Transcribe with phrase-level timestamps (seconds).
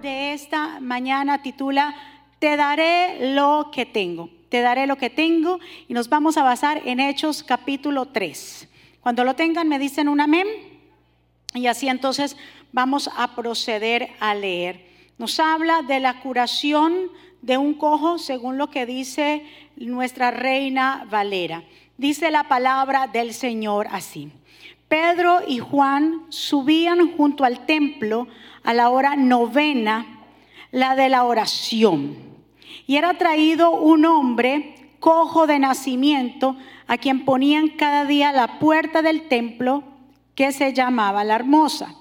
[0.00, 1.94] de esta mañana titula
[2.38, 4.30] Te daré lo que tengo.
[4.48, 8.68] Te daré lo que tengo y nos vamos a basar en Hechos capítulo 3.
[9.00, 10.46] Cuando lo tengan me dicen un amén
[11.54, 12.36] y así entonces
[12.72, 14.88] vamos a proceder a leer.
[15.18, 17.10] Nos habla de la curación
[17.42, 19.44] de un cojo según lo que dice
[19.76, 21.62] nuestra reina Valera.
[21.98, 24.32] Dice la palabra del Señor así.
[24.90, 28.26] Pedro y Juan subían junto al templo
[28.64, 30.04] a la hora novena,
[30.72, 32.16] la de la oración.
[32.88, 36.56] Y era traído un hombre cojo de nacimiento
[36.88, 39.84] a quien ponían cada día la puerta del templo
[40.34, 41.94] que se llamaba la hermosa,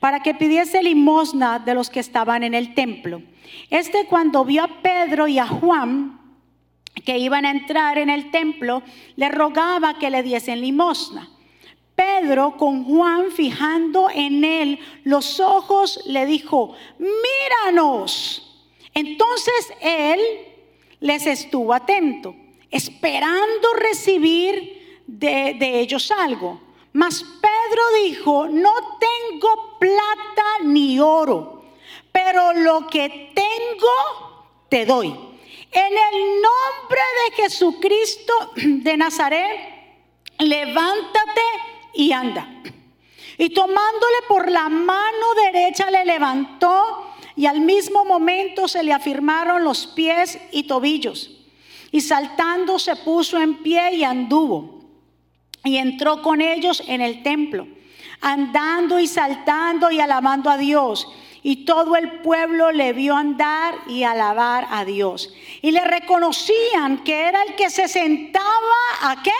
[0.00, 3.22] para que pidiese limosna de los que estaban en el templo.
[3.70, 6.18] Este cuando vio a Pedro y a Juan
[7.04, 8.82] que iban a entrar en el templo,
[9.14, 11.28] le rogaba que le diesen limosna.
[11.94, 18.40] Pedro con Juan fijando en él los ojos le dijo, míranos.
[18.92, 20.20] Entonces él
[21.00, 22.34] les estuvo atento,
[22.70, 26.60] esperando recibir de, ellos algo.
[26.92, 31.64] Mas Pedro dijo, no tengo plata ni oro,
[32.10, 35.08] pero lo que tengo te doy.
[35.08, 39.58] En el nombre de Jesucristo de Nazaret,
[40.38, 41.42] levántate
[41.94, 42.48] y anda.
[43.38, 49.64] Y tomándole por la mano derecha le levantó y al mismo momento se le afirmaron
[49.64, 51.30] los pies y tobillos.
[51.90, 54.84] Y saltando se puso en pie y anduvo.
[55.64, 57.66] Y entró con ellos en el templo,
[58.20, 61.08] andando y saltando y alabando a Dios.
[61.42, 65.32] Y todo el pueblo le vio andar y alabar a Dios.
[65.62, 68.44] Y le reconocían que era el que se sentaba
[69.02, 69.30] a qué?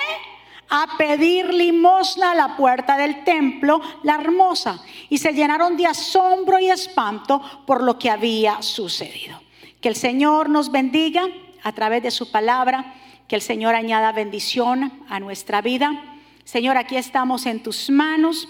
[0.69, 6.59] A pedir limosna a la puerta del templo, la hermosa, y se llenaron de asombro
[6.59, 9.41] y espanto por lo que había sucedido.
[9.81, 11.27] Que el Señor nos bendiga
[11.63, 12.95] a través de su palabra,
[13.29, 16.19] que el Señor añada bendición a nuestra vida.
[16.45, 18.49] Señor, aquí estamos en tus manos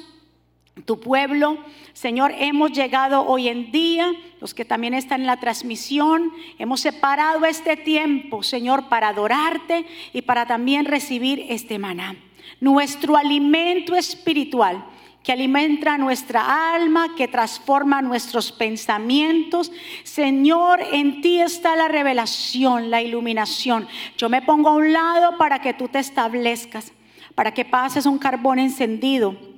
[0.84, 1.58] tu pueblo.
[1.94, 7.46] Señor, hemos llegado hoy en día, los que también están en la transmisión, hemos separado
[7.46, 12.16] este tiempo, Señor, para adorarte y para también recibir este maná.
[12.60, 14.84] Nuestro alimento espiritual
[15.22, 19.70] que alimenta nuestra alma, que transforma nuestros pensamientos.
[20.02, 23.86] Señor, en ti está la revelación, la iluminación.
[24.18, 26.92] Yo me pongo a un lado para que tú te establezcas,
[27.36, 29.53] para que pases un carbón encendido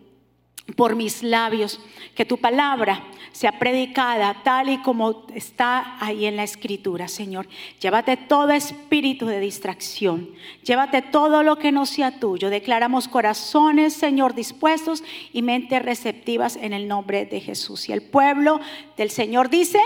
[0.75, 1.81] por mis labios,
[2.15, 7.47] que tu palabra sea predicada tal y como está ahí en la escritura, Señor.
[7.81, 10.31] Llévate todo espíritu de distracción,
[10.65, 12.51] llévate todo lo que no sea tuyo.
[12.51, 17.89] Declaramos corazones, Señor, dispuestos y mentes receptivas en el nombre de Jesús.
[17.89, 18.61] Y el pueblo
[18.97, 19.81] del Señor dice,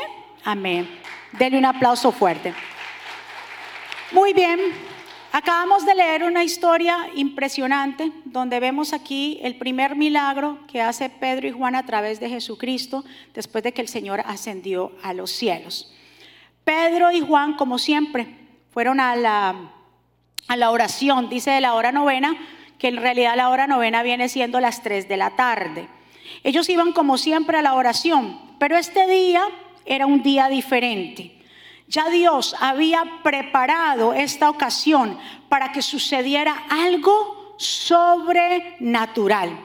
[0.44, 0.88] amén.
[1.38, 2.54] Denle un aplauso fuerte.
[4.12, 4.89] Muy bien.
[5.32, 11.46] Acabamos de leer una historia impresionante donde vemos aquí el primer milagro que hace Pedro
[11.46, 15.92] y Juan a través de Jesucristo después de que el Señor ascendió a los cielos.
[16.64, 18.26] Pedro y Juan, como siempre,
[18.72, 19.54] fueron a la,
[20.48, 22.36] a la oración, dice de la hora novena,
[22.80, 25.86] que en realidad la hora novena viene siendo las 3 de la tarde.
[26.42, 29.42] Ellos iban como siempre a la oración, pero este día
[29.84, 31.39] era un día diferente.
[31.90, 35.18] Ya Dios había preparado esta ocasión
[35.48, 39.58] para que sucediera algo sobrenatural.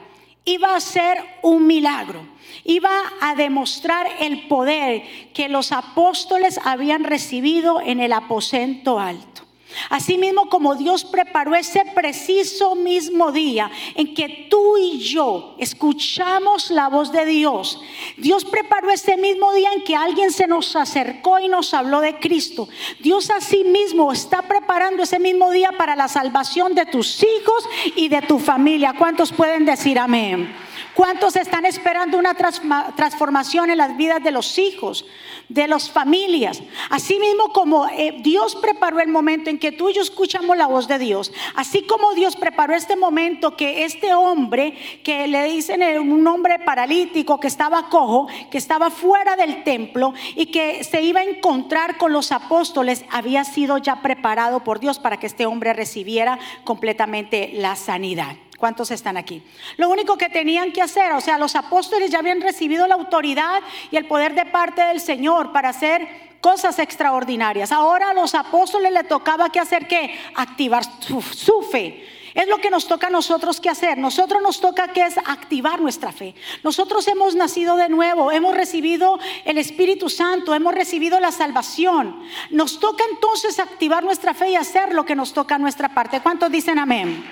[0.44, 2.26] Iba a ser un milagro.
[2.64, 9.45] Iba a demostrar el poder que los apóstoles habían recibido en el aposento alto.
[9.90, 16.88] Asimismo, como Dios preparó ese preciso mismo día en que tú y yo escuchamos la
[16.88, 17.80] voz de Dios,
[18.16, 22.18] Dios preparó ese mismo día en que alguien se nos acercó y nos habló de
[22.18, 22.68] Cristo.
[23.00, 28.22] Dios asimismo está preparando ese mismo día para la salvación de tus hijos y de
[28.22, 28.94] tu familia.
[28.96, 30.65] ¿Cuántos pueden decir amén?
[30.96, 35.04] ¿Cuántos están esperando una transformación en las vidas de los hijos,
[35.46, 36.62] de las familias?
[36.88, 40.66] Así mismo como eh, Dios preparó el momento en que tú y yo escuchamos la
[40.66, 44.72] voz de Dios, así como Dios preparó este momento que este hombre,
[45.04, 50.46] que le dicen un hombre paralítico, que estaba cojo, que estaba fuera del templo y
[50.46, 55.18] que se iba a encontrar con los apóstoles, había sido ya preparado por Dios para
[55.18, 58.36] que este hombre recibiera completamente la sanidad.
[58.58, 59.42] ¿Cuántos están aquí?
[59.76, 63.60] Lo único que tenían que hacer, o sea, los apóstoles ya habían recibido la autoridad
[63.90, 67.70] y el poder de parte del Señor para hacer cosas extraordinarias.
[67.70, 70.18] Ahora a los apóstoles le tocaba que hacer qué?
[70.36, 71.20] Activar su,
[71.62, 72.06] fe.
[72.34, 73.98] Es lo que nos toca a nosotros que hacer.
[73.98, 76.34] Nosotros nos toca que es activar nuestra fe.
[76.62, 82.22] Nosotros hemos nacido de nuevo, hemos recibido el Espíritu Santo, hemos recibido la salvación.
[82.50, 86.20] Nos toca entonces activar nuestra fe y hacer lo que nos toca a nuestra parte.
[86.20, 87.24] ¿Cuántos dicen amén?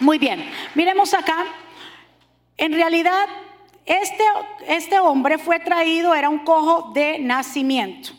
[0.00, 0.50] Muy bien.
[0.74, 1.44] Miremos acá.
[2.56, 3.26] En realidad,
[3.84, 4.24] este,
[4.68, 8.10] este hombre fue traído, era un cojo de nacimiento.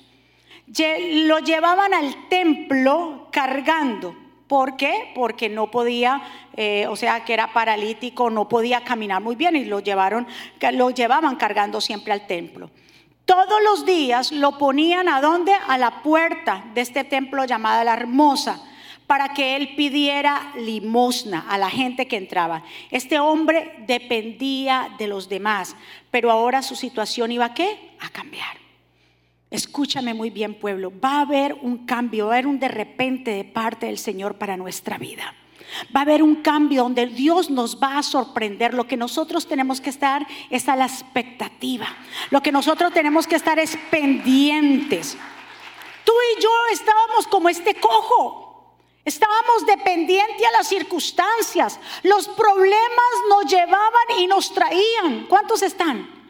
[1.25, 4.15] Lo llevaban al templo cargando.
[4.47, 5.11] ¿Por qué?
[5.15, 6.21] Porque no podía,
[6.55, 10.27] eh, o sea, que era paralítico, no podía caminar muy bien y lo llevaron,
[10.73, 12.69] lo llevaban cargando siempre al templo.
[13.25, 15.53] Todos los días lo ponían a dónde?
[15.67, 18.61] A la puerta de este templo llamada la Hermosa,
[19.07, 22.63] para que él pidiera limosna a la gente que entraba.
[22.91, 25.75] Este hombre dependía de los demás,
[26.11, 27.91] pero ahora su situación iba qué?
[28.00, 28.63] A cambiar.
[29.50, 30.91] Escúchame muy bien, pueblo.
[31.00, 34.39] Va a haber un cambio, va a haber un de repente de parte del Señor
[34.39, 35.35] para nuestra vida.
[35.95, 38.73] Va a haber un cambio donde Dios nos va a sorprender.
[38.73, 41.88] Lo que nosotros tenemos que estar es a la expectativa.
[42.31, 45.17] Lo que nosotros tenemos que estar es pendientes.
[46.03, 48.42] Tú y yo estábamos como este cojo.
[49.05, 51.79] Estábamos dependientes a las circunstancias.
[52.03, 55.25] Los problemas nos llevaban y nos traían.
[55.27, 56.22] ¿Cuántos están?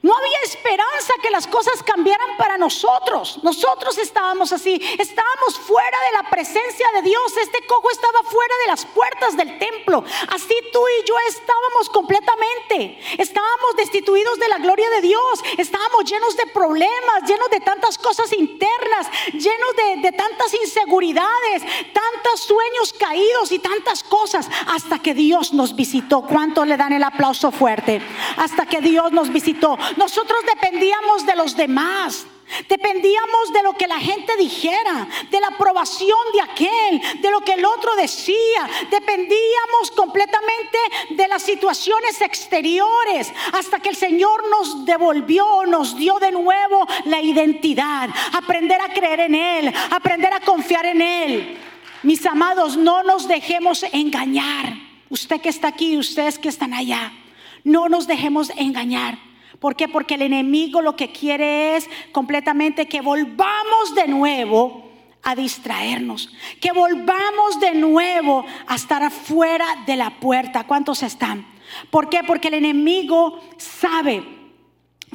[0.00, 3.40] No había esperanza que las cosas cambiaran para nosotros.
[3.42, 7.36] Nosotros estábamos así, estábamos fuera de la presencia de Dios.
[7.36, 10.04] Este cojo estaba fuera de las puertas del templo.
[10.28, 12.98] Así tú y yo estábamos completamente.
[13.18, 15.42] Estábamos destituidos de la gloria de Dios.
[15.56, 21.62] Estábamos llenos de problemas, llenos de tantas cosas internas, llenos de, tantas inseguridades,
[21.92, 24.48] tantos sueños caídos y tantas cosas.
[24.68, 26.22] Hasta que Dios nos visitó.
[26.22, 28.00] ¿Cuánto le dan el aplauso fuerte?
[28.36, 29.76] Hasta que Dios nos visitó.
[29.96, 32.26] Nosotros dependíamos de los demás.
[32.66, 37.52] Dependíamos de lo que la gente dijera, de la aprobación de aquel, de lo que
[37.52, 38.68] el otro decía.
[38.90, 40.78] Dependíamos completamente
[41.10, 47.20] de las situaciones exteriores hasta que el Señor nos devolvió, nos dio de nuevo la
[47.20, 48.08] identidad.
[48.32, 51.58] Aprender a creer en Él, aprender a confiar en Él.
[52.02, 54.74] Mis amados, no nos dejemos engañar.
[55.10, 57.12] Usted que está aquí, ustedes que están allá,
[57.64, 59.18] no nos dejemos engañar.
[59.60, 59.88] ¿Por qué?
[59.88, 64.88] Porque el enemigo lo que quiere es completamente que volvamos de nuevo
[65.22, 70.64] a distraernos, que volvamos de nuevo a estar afuera de la puerta.
[70.64, 71.46] ¿Cuántos están?
[71.90, 72.20] ¿Por qué?
[72.26, 74.24] Porque el enemigo sabe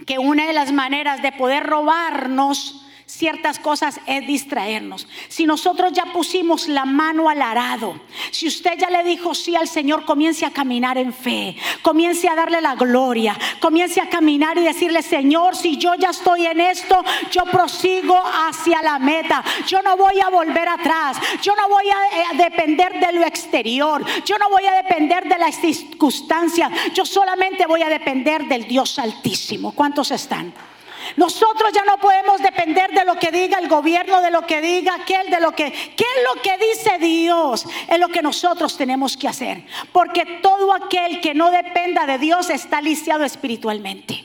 [0.05, 5.07] que una de las maneras de poder robarnos ciertas cosas es distraernos.
[5.27, 7.99] Si nosotros ya pusimos la mano al arado,
[8.31, 12.35] si usted ya le dijo sí al Señor, comience a caminar en fe, comience a
[12.35, 17.03] darle la gloria, comience a caminar y decirle, Señor, si yo ya estoy en esto,
[17.31, 22.33] yo prosigo hacia la meta, yo no voy a volver atrás, yo no voy a,
[22.33, 27.65] eh, depender de lo exterior, yo no voy a depender de las circunstancias, yo solamente
[27.65, 29.73] voy a depender del Dios Altísimo.
[29.73, 30.53] ¿Cuántos están?
[31.17, 34.95] Nosotros ya no podemos depender de lo que diga el gobierno, de lo que diga
[34.95, 37.65] aquel, de lo que, ¿qué es lo que dice Dios?
[37.89, 39.65] Es lo que nosotros tenemos que hacer.
[39.91, 44.23] Porque todo aquel que no dependa de Dios está lisiado espiritualmente.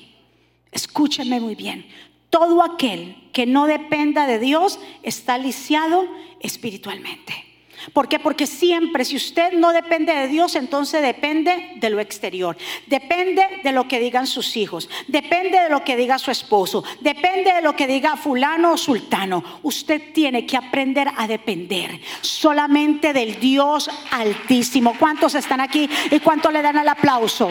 [0.70, 1.88] Escúchenme muy bien.
[2.30, 6.06] Todo aquel que no dependa de Dios está lisiado
[6.40, 7.47] espiritualmente.
[7.92, 8.18] ¿Por qué?
[8.18, 12.56] Porque siempre, si usted no depende de Dios, entonces depende de lo exterior.
[12.86, 14.88] Depende de lo que digan sus hijos.
[15.06, 16.84] Depende de lo que diga su esposo.
[17.00, 19.42] Depende de lo que diga fulano o sultano.
[19.62, 24.94] Usted tiene que aprender a depender solamente del Dios altísimo.
[24.98, 27.50] ¿Cuántos están aquí y cuánto le dan el aplauso?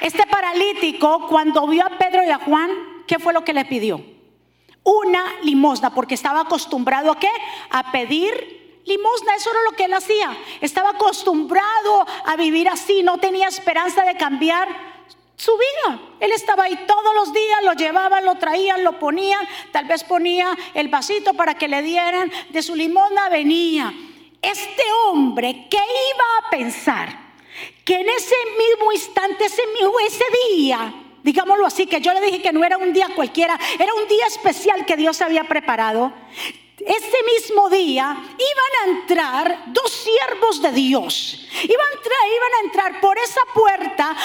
[0.00, 2.70] Este paralítico, cuando vio a Pedro y a Juan,
[3.06, 4.15] ¿qué fue lo que le pidió?
[4.86, 7.30] Una limosna, porque estaba acostumbrado a qué?
[7.70, 10.36] A pedir limosna, eso era lo que él hacía.
[10.60, 14.68] Estaba acostumbrado a vivir así, no tenía esperanza de cambiar
[15.34, 16.00] su vida.
[16.20, 20.56] Él estaba ahí todos los días, lo llevaban, lo traían, lo ponían, tal vez ponía
[20.72, 23.92] el vasito para que le dieran de su limosna, venía.
[24.40, 27.26] Este hombre, ¿qué iba a pensar?
[27.84, 30.94] Que en ese mismo instante, ese, mismo, ese día,
[31.26, 34.26] digámoslo así, que yo le dije que no era un día cualquiera, era un día
[34.28, 36.12] especial que Dios había preparado.
[36.78, 41.48] Ese mismo día iban a entrar dos siervos de Dios.
[41.64, 44.16] Iban a, entrar, por esa puerta,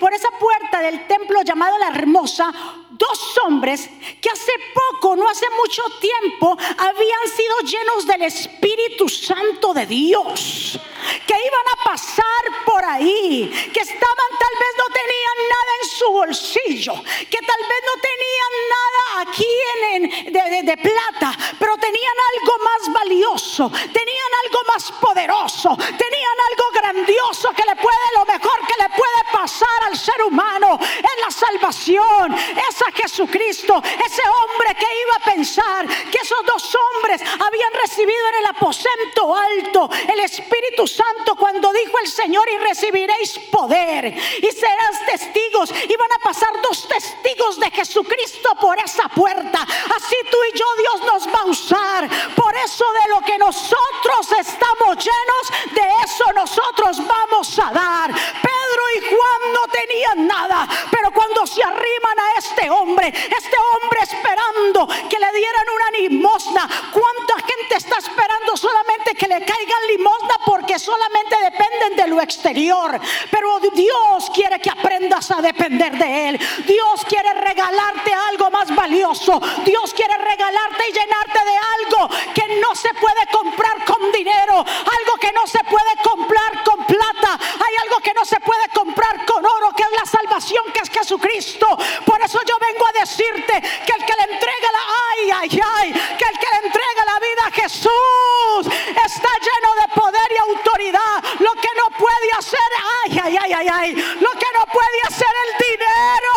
[0.00, 2.50] por esa puerta del templo llamado la Hermosa,
[2.90, 3.90] dos hombres
[4.22, 10.80] que hace poco, no hace mucho tiempo, habían sido llenos del Espíritu Santo de Dios.
[11.28, 16.06] Que iban a pasar por ahí, que estaban, tal vez no tenían nada en su
[16.10, 16.94] bolsillo,
[17.30, 19.46] que tal vez no tenían nada aquí
[19.92, 27.50] en, de, plata, pero tenían algo más valioso, tenían algo más poderoso tenían algo grandioso
[27.50, 32.34] que le puede, lo mejor que le puede pasar al ser humano es la salvación,
[32.34, 38.28] es a Jesucristo, ese hombre que iba a pensar que esos dos hombres habían recibido
[38.28, 44.52] en el aposento alto el Espíritu Santo cuando dijo el Señor y recibiréis poder y
[44.52, 49.60] serás testigos y van a pasar dos testigos de Jesucristo por esa puerta.
[49.62, 52.08] Así tú y yo Dios nos va a usar.
[52.34, 58.10] Por eso de lo que nosotros estamos llenos, de eso nosotros vamos a dar.
[58.12, 64.00] Pedro y Juan no tenían nada, pero cuando se arriman a este hombre, este hombre
[64.02, 70.38] esperando que le dieran una limosna, ¿cuánta gente está esperando solamente que le caigan limosna
[70.44, 73.00] porque solamente dependen de lo exterior?
[73.30, 76.40] Pero Dios quiere que aprendas a depender de Él.
[76.66, 78.87] Dios quiere regalarte algo más valioso.
[78.88, 85.14] Dios quiere regalarte y llenarte de algo que no se puede comprar con dinero, algo
[85.20, 89.44] que no se puede comprar con plata, hay algo que no se puede comprar con
[89.44, 91.66] oro, que es la salvación que es Jesucristo.
[92.06, 94.80] Por eso yo vengo a decirte que el que le entrega la
[95.10, 98.66] ay, ay, ay, que el que le entrega la vida a Jesús
[99.04, 101.22] está lleno de poder y autoridad.
[101.40, 102.70] Lo que no puede hacer,
[103.04, 106.34] ay, ay, ay, ay, ay, lo que no puede hacer el dinero,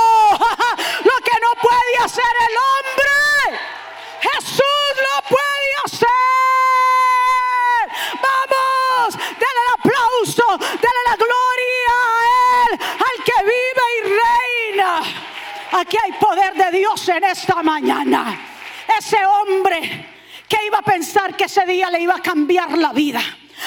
[1.03, 3.59] lo que no puede hacer el hombre,
[4.21, 6.07] Jesús lo puede hacer.
[8.21, 12.23] Vamos, denle el aplauso, denle la gloria a
[12.63, 14.89] Él, al que vive y reina.
[15.81, 18.39] Aquí hay poder de Dios en esta mañana.
[18.99, 20.05] Ese hombre
[20.47, 23.19] que iba a pensar que ese día le iba a cambiar la vida.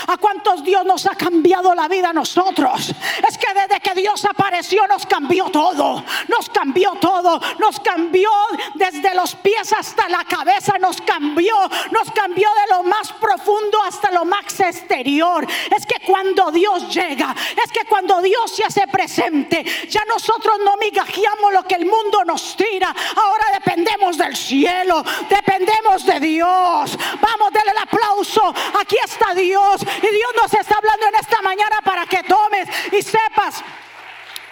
[0.07, 2.93] ¿A cuántos Dios nos ha cambiado la vida a nosotros?
[3.29, 6.05] Es que desde que Dios apareció nos cambió todo.
[6.29, 7.41] Nos cambió todo.
[7.59, 8.31] Nos cambió
[8.75, 10.79] desde los pies hasta la cabeza.
[10.79, 11.55] Nos cambió.
[11.91, 15.47] Nos cambió de lo más profundo hasta lo más exterior.
[15.75, 17.35] Es que cuando Dios llega,
[17.65, 22.25] es que cuando Dios se hace presente, ya nosotros no migajeamos lo que el mundo
[22.25, 22.95] nos tira.
[23.17, 25.03] Ahora dependemos del cielo.
[25.29, 26.99] Dependemos de Dios.
[27.21, 28.55] Vamos, denle el aplauso.
[28.81, 29.81] Aquí está Dios.
[29.99, 33.63] Y Dios nos está hablando en esta mañana para que tomes y sepas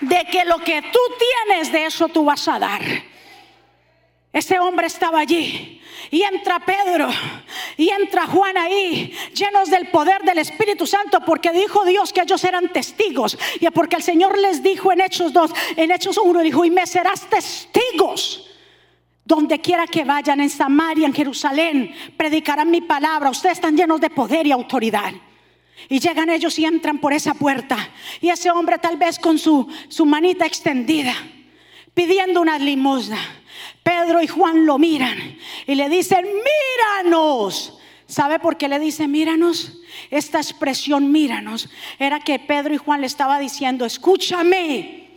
[0.01, 2.83] de que lo que tú tienes de eso tú vas a dar.
[4.33, 5.81] Ese hombre estaba allí.
[6.11, 7.09] Y entra Pedro
[7.77, 12.43] y entra Juan ahí, llenos del poder del Espíritu Santo, porque dijo Dios que ellos
[12.45, 13.39] eran testigos.
[13.61, 16.87] Y porque el Señor les dijo en Hechos 2, en Hechos 1, dijo, y me
[16.87, 18.49] serás testigos.
[19.25, 23.31] Donde quiera que vayan, en Samaria, en Jerusalén, predicarán mi palabra.
[23.31, 25.13] Ustedes están llenos de poder y autoridad.
[25.89, 27.91] Y llegan ellos y entran por esa puerta.
[28.21, 31.15] Y ese hombre tal vez con su, su manita extendida,
[31.95, 33.19] pidiendo una limosna.
[33.83, 35.37] Pedro y Juan lo miran
[35.67, 37.79] y le dicen, míranos.
[38.07, 39.81] ¿Sabe por qué le dice míranos?
[40.11, 45.09] Esta expresión míranos era que Pedro y Juan le estaba diciendo, escúchame.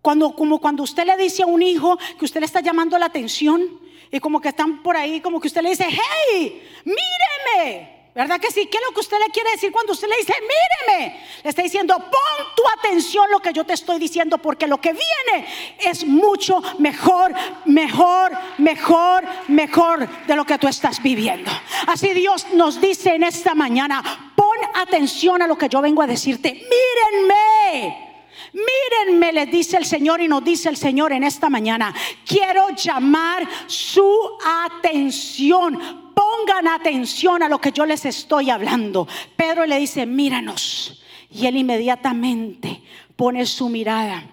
[0.00, 3.06] Cuando, como cuando usted le dice a un hijo que usted le está llamando la
[3.06, 7.97] atención y como que están por ahí, como que usted le dice, hey, míreme.
[8.18, 8.66] ¿Verdad que sí?
[8.66, 11.24] ¿Qué es lo que usted le quiere decir cuando usted le dice, míreme?
[11.44, 14.92] Le está diciendo, pon tu atención lo que yo te estoy diciendo, porque lo que
[14.92, 15.46] viene
[15.78, 17.32] es mucho mejor,
[17.66, 21.48] mejor, mejor, mejor de lo que tú estás viviendo.
[21.86, 24.02] Así Dios nos dice en esta mañana,
[24.34, 28.08] pon atención a lo que yo vengo a decirte, mírenme.
[28.52, 31.94] Mírenme, les dice el Señor y nos dice el Señor en esta mañana.
[32.26, 34.10] Quiero llamar su
[34.44, 39.06] atención pongan atención a lo que yo les estoy hablando.
[39.36, 41.00] Pedro le dice, míranos.
[41.30, 42.82] Y él inmediatamente
[43.14, 44.24] pone su mirada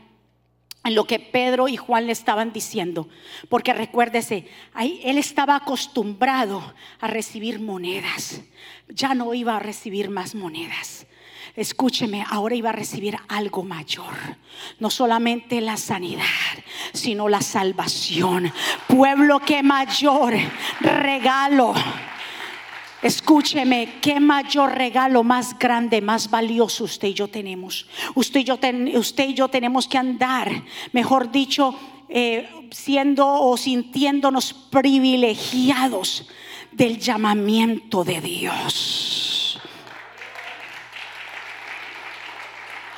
[0.83, 3.07] en lo que Pedro y Juan le estaban diciendo.
[3.49, 8.41] Porque recuérdese, ahí él estaba acostumbrado a recibir monedas.
[8.87, 11.05] Ya no iba a recibir más monedas
[11.55, 14.13] escúcheme, ahora iba a recibir algo mayor.
[14.79, 16.23] No solamente la sanidad,
[16.93, 18.51] sino la salvación.
[18.87, 20.33] Pueblo que mayor
[20.81, 21.73] regalo.
[23.01, 27.87] Escúcheme, qué mayor regalo más grande, más valioso usted y yo tenemos.
[28.15, 28.57] Usted y yo,
[28.97, 31.77] usted y yo tenemos que andar, mejor dicho,
[32.09, 36.27] eh, siendo o sintiéndonos privilegiados
[36.71, 39.34] del llamamiento de Dios.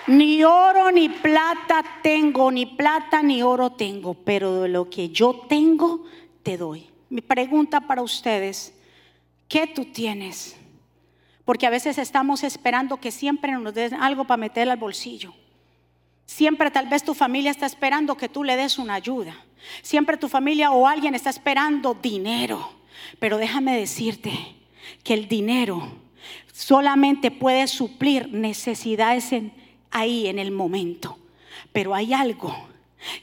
[0.08, 5.46] Ni oro ni plata tengo, ni plata ni oro tengo, pero de lo que yo
[5.50, 6.06] tengo
[6.44, 6.88] te doy.
[7.10, 8.74] Mi pregunta para ustedes,
[9.50, 10.56] ¿qué tú tienes?
[11.44, 15.34] Porque a veces estamos esperando que siempre nos den algo para meter al bolsillo.
[16.26, 19.36] Siempre tal vez tu familia está esperando que tú le des una ayuda.
[19.82, 22.70] Siempre tu familia o alguien está esperando dinero.
[23.20, 24.32] Pero déjame decirte
[25.04, 25.88] que el dinero
[26.54, 29.32] solamente puede suplir necesidades
[29.92, 31.18] ahí en el momento.
[31.74, 32.56] Pero hay algo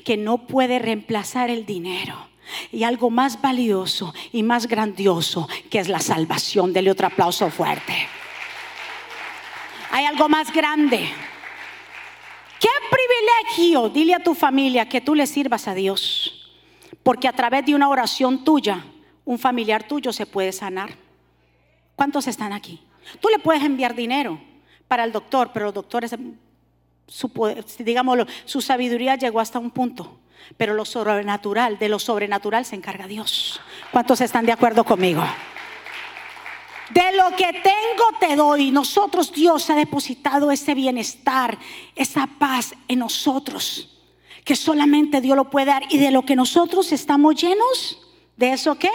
[0.05, 2.29] que no puede reemplazar el dinero.
[2.71, 6.73] Y algo más valioso y más grandioso que es la salvación.
[6.73, 8.07] Dele otro aplauso fuerte.
[9.91, 11.09] Hay algo más grande.
[12.61, 16.51] Qué privilegio, dile a tu familia que tú le sirvas a Dios.
[17.03, 18.85] Porque a través de una oración tuya,
[19.25, 20.97] un familiar tuyo se puede sanar.
[21.97, 22.81] ¿Cuántos están aquí?
[23.21, 24.41] Tú le puedes enviar dinero
[24.89, 26.15] para el doctor, pero los doctores,
[27.07, 27.31] su,
[27.79, 30.19] digámoslo, su sabiduría llegó hasta un punto.
[30.57, 33.61] Pero lo sobrenatural, de lo sobrenatural se encarga Dios.
[33.91, 35.25] ¿Cuántos están de acuerdo conmigo?
[36.91, 38.71] De lo que tengo te doy.
[38.71, 41.59] Nosotros Dios ha depositado ese bienestar,
[41.95, 43.99] esa paz en nosotros,
[44.45, 45.85] que solamente Dios lo puede dar.
[45.89, 47.99] Y de lo que nosotros estamos llenos,
[48.37, 48.91] ¿de eso qué?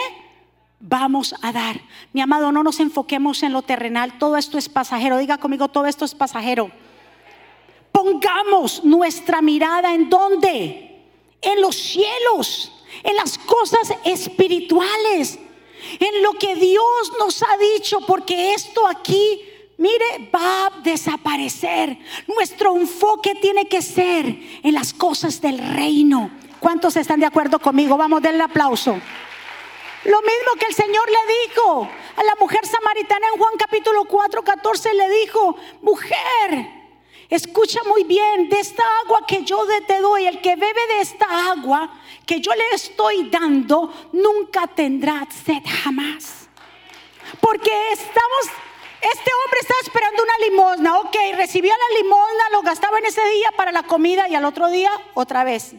[0.80, 1.82] Vamos a dar.
[2.13, 4.20] Mi amado, no nos enfoquemos en lo terrenal.
[4.20, 5.18] Todo esto es pasajero.
[5.18, 6.72] Diga conmigo, todo esto es pasajero.
[8.01, 11.03] Pongamos nuestra mirada en dónde?
[11.41, 12.72] En los cielos,
[13.03, 15.38] en las cosas espirituales
[16.00, 19.41] en lo que Dios nos ha dicho, porque esto aquí,
[19.77, 21.98] mire, va a desaparecer.
[22.27, 24.25] Nuestro enfoque tiene que ser
[24.63, 26.32] en las cosas del reino.
[26.60, 27.98] ¿Cuántos están de acuerdo conmigo?
[27.98, 28.91] Vamos, denle aplauso.
[30.06, 34.41] Lo mismo que el Señor le dijo a la mujer samaritana en Juan capítulo 4,
[34.41, 36.78] 14, le dijo, mujer,
[37.29, 41.51] escucha muy bien, de esta agua que yo te doy, el que bebe de esta
[41.51, 41.91] agua
[42.25, 46.48] que yo le estoy dando nunca tendrá sed jamás.
[47.39, 48.45] Porque estamos,
[49.01, 53.51] este hombre está esperando una limosna, ok, recibía la limosna, lo gastaba en ese día
[53.55, 55.74] para la comida y al otro día otra vez.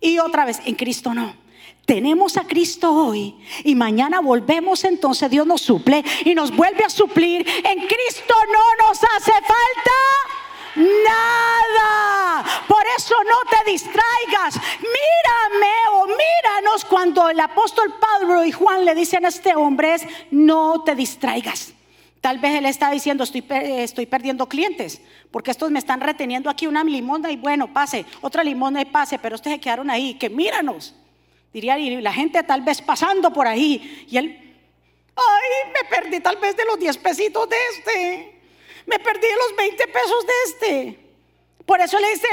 [0.00, 1.40] Y otra vez, en Cristo no.
[1.86, 6.90] Tenemos a Cristo hoy y mañana volvemos, entonces Dios nos suple y nos vuelve a
[6.90, 7.44] suplir.
[7.48, 9.92] En Cristo no nos hace falta
[10.76, 12.44] nada.
[12.68, 14.60] Por eso no te distraigas.
[14.78, 20.06] Mírame o míranos cuando el apóstol Pablo y Juan le dicen a este hombre es,
[20.30, 21.74] no te distraigas.
[22.20, 25.00] Tal vez él está diciendo, estoy, estoy perdiendo clientes,
[25.32, 29.18] porque estos me están reteniendo aquí una limosna y bueno, pase, otra limosna y pase,
[29.18, 30.94] pero ustedes se quedaron ahí, que míranos.
[31.52, 34.56] Diría, y la gente tal vez pasando por ahí, y él,
[35.16, 38.41] ay, me perdí tal vez de los 10 pesitos de este.
[38.86, 41.02] Me perdí los 20 pesos de este.
[41.66, 42.28] Por eso le dice,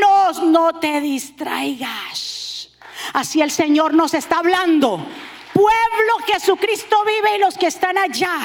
[0.00, 2.70] míranos, no te distraigas.
[3.12, 5.06] Así el Señor nos está hablando.
[5.52, 8.38] Pueblo Jesucristo vive y los que están allá.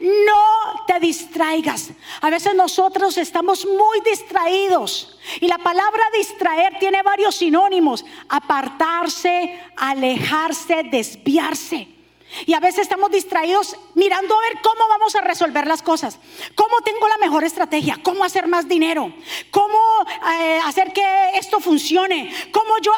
[0.00, 1.90] No te distraigas.
[2.20, 5.18] A veces nosotros estamos muy distraídos.
[5.40, 8.04] Y la palabra distraer tiene varios sinónimos.
[8.28, 11.93] Apartarse, alejarse, desviarse.
[12.46, 16.18] Y a veces estamos distraídos mirando a ver cómo vamos a resolver las cosas,
[16.54, 19.12] cómo tengo la mejor estrategia, cómo hacer más dinero,
[19.50, 19.78] cómo
[20.40, 22.92] eh, hacer que esto funcione, cómo yo...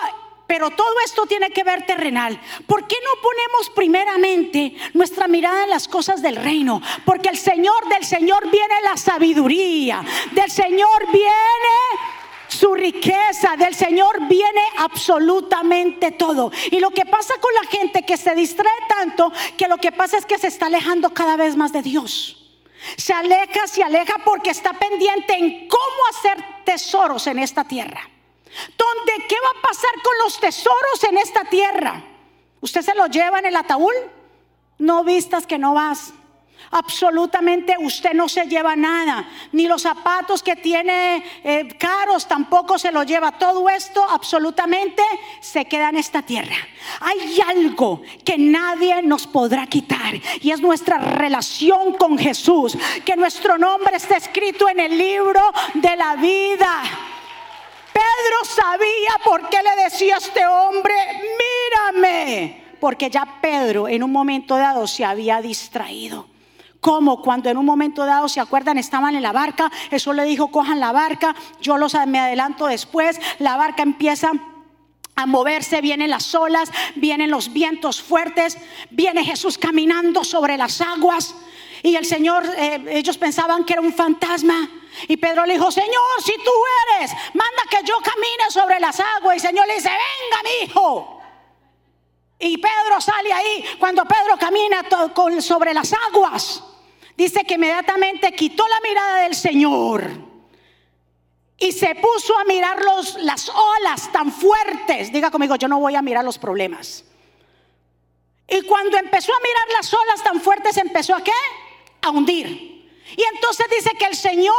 [0.47, 2.41] Pero todo esto tiene que ver terrenal.
[2.69, 6.81] ¿Por qué no ponemos primeramente nuestra mirada en las cosas del reino?
[7.05, 12.16] Porque el Señor, del Señor viene la sabiduría, del Señor viene
[12.49, 16.51] su riqueza del Señor viene absolutamente todo.
[16.71, 20.17] Y lo que pasa con la gente que se distrae tanto, que lo que pasa
[20.17, 22.43] es que se está alejando cada vez más de Dios.
[22.97, 28.01] Se aleja, se aleja porque está pendiente en cómo hacer tesoros en esta tierra.
[28.77, 32.05] ¿Dónde qué va a pasar con los tesoros en esta tierra?
[32.61, 33.93] ¿Usted se los lleva en el ataúd?
[34.79, 36.13] No vistas que no vas.
[36.71, 42.91] Absolutamente usted no se lleva nada, ni los zapatos que tiene eh, caros tampoco se
[42.91, 43.33] los lleva.
[43.33, 45.03] Todo esto absolutamente
[45.41, 46.57] se queda en esta tierra.
[47.01, 53.59] Hay algo que nadie nos podrá quitar y es nuestra relación con Jesús, que nuestro
[53.59, 55.41] nombre está escrito en el libro
[55.75, 56.83] de la vida.
[57.93, 60.95] Pedro sabía por qué le decía a este hombre,
[61.93, 66.36] mírame, porque ya Pedro en un momento dado se había distraído
[66.87, 68.79] como cuando en un momento dado, ¿se acuerdan?
[68.79, 73.21] Estaban en la barca, eso le dijo, cojan la barca, yo los me adelanto después,
[73.41, 74.31] la barca empieza
[75.17, 78.57] a moverse, vienen las olas, vienen los vientos fuertes,
[78.91, 81.35] viene Jesús caminando sobre las aguas
[81.83, 84.71] y el Señor, eh, ellos pensaban que era un fantasma.
[85.09, 86.53] Y Pedro le dijo, Señor, si tú
[86.95, 89.35] eres, manda que yo camine sobre las aguas.
[89.35, 91.21] Y el Señor le dice, venga mi hijo.
[92.39, 94.85] Y Pedro sale ahí, cuando Pedro camina
[95.41, 96.63] sobre las aguas,
[97.17, 100.11] dice que inmediatamente quitó la mirada del Señor
[101.59, 102.79] y se puso a mirar
[103.19, 105.13] las olas tan fuertes.
[105.13, 107.05] Diga conmigo, yo no voy a mirar los problemas.
[108.49, 111.33] Y cuando empezó a mirar las olas tan fuertes, empezó a qué?
[112.03, 112.77] a hundir.
[113.17, 114.55] Y entonces dice que el Señor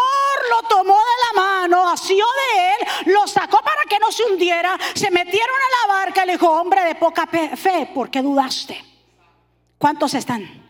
[0.50, 4.78] lo tomó de la mano, asió de él, lo sacó para que no se hundiera,
[4.94, 8.84] se metieron a la barca y le dijo, hombre de poca fe, ¿por qué dudaste?
[9.78, 10.67] ¿Cuántos están?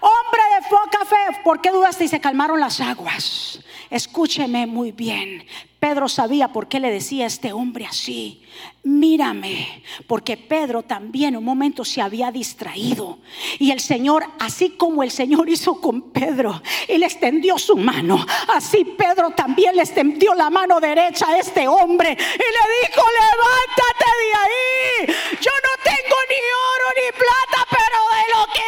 [0.00, 2.04] Hombre de poca fe, ¿por qué dudaste?
[2.04, 3.60] Y se calmaron las aguas.
[3.90, 5.46] Escúcheme muy bien.
[5.80, 8.42] Pedro sabía por qué le decía a este hombre así.
[8.82, 13.18] Mírame, porque Pedro también un momento se había distraído.
[13.58, 18.24] Y el Señor, así como el Señor hizo con Pedro y le extendió su mano,
[18.54, 24.10] así Pedro también le extendió la mano derecha a este hombre y le dijo, levántate
[24.20, 25.16] de ahí.
[25.40, 26.40] Yo no tengo ni
[26.74, 28.59] oro ni plata, pero de lo que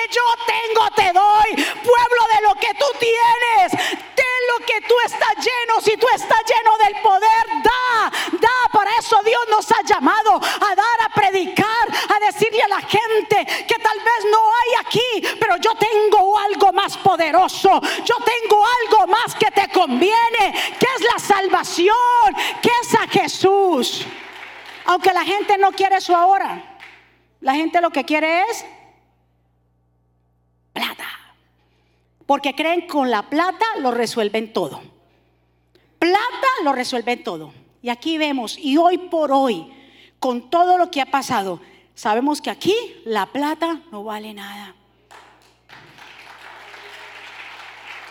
[0.47, 1.65] tengo te doy.
[1.83, 5.81] Pueblo de lo que tú tienes, de lo que tú estás lleno.
[5.81, 8.69] Si tú estás lleno del poder, da, da.
[8.73, 13.47] Para eso Dios nos ha llamado a dar, a predicar, a decirle a la gente
[13.67, 17.81] que tal vez no hay aquí, pero yo tengo algo más poderoso.
[18.05, 21.97] Yo tengo algo más que te conviene, que es la salvación,
[22.61, 24.07] que es a Jesús.
[24.85, 26.79] Aunque la gente no quiere eso ahora,
[27.41, 28.65] la gente lo que quiere es
[30.73, 31.07] plata.
[32.33, 34.81] Porque creen con la plata lo resuelven todo.
[35.99, 37.53] Plata lo resuelven todo.
[37.83, 39.71] Y aquí vemos, y hoy por hoy,
[40.19, 41.61] con todo lo que ha pasado,
[41.95, 44.75] sabemos que aquí la plata no vale nada.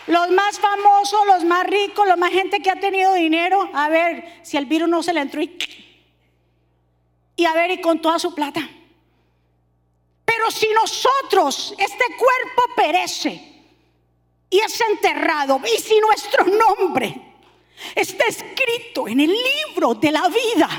[0.05, 4.41] Los más famosos, los más ricos, los más gente que ha tenido dinero, a ver
[4.43, 5.57] si el virus no se le entró y,
[7.38, 8.69] y a ver y con toda su plata.
[10.23, 13.51] Pero si nosotros, este cuerpo perece
[14.52, 17.32] y es enterrado, y si nuestro nombre
[17.96, 20.70] Está escrito en el libro de la vida.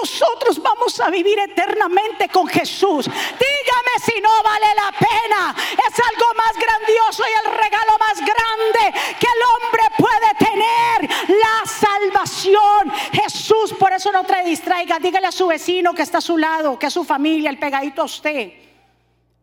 [0.00, 3.06] Nosotros vamos a vivir eternamente con Jesús.
[3.06, 5.56] Dígame si no vale la pena.
[5.72, 11.36] Es algo más grandioso y el regalo más grande que el hombre puede tener.
[11.36, 12.92] La salvación.
[13.12, 14.98] Jesús, por eso no te distraiga.
[14.98, 18.02] Dígale a su vecino que está a su lado, que es su familia, el pegadito
[18.02, 18.52] a usted.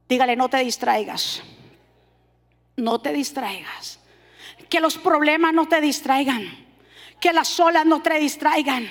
[0.08, 1.44] Dígale, no te distraigas.
[2.76, 4.00] No te distraigas.
[4.70, 6.64] Que los problemas no te distraigan
[7.24, 8.86] que las olas no te distraigan.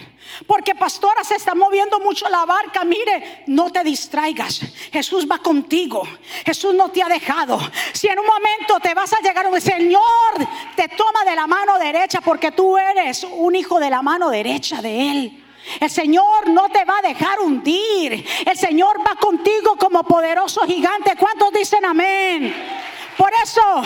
[0.47, 2.83] Porque pastora se está moviendo mucho la barca.
[2.83, 4.59] Mire, no te distraigas.
[4.91, 6.03] Jesús va contigo.
[6.47, 7.61] Jesús no te ha dejado.
[7.93, 10.03] Si en un momento te vas a llegar, el Señor
[10.75, 14.81] te toma de la mano derecha porque tú eres un hijo de la mano derecha
[14.81, 15.45] de Él.
[15.79, 18.25] El Señor no te va a dejar hundir.
[18.47, 21.17] El Señor va contigo como poderoso gigante.
[21.19, 22.55] ¿Cuántos dicen amén?
[23.17, 23.83] Por eso,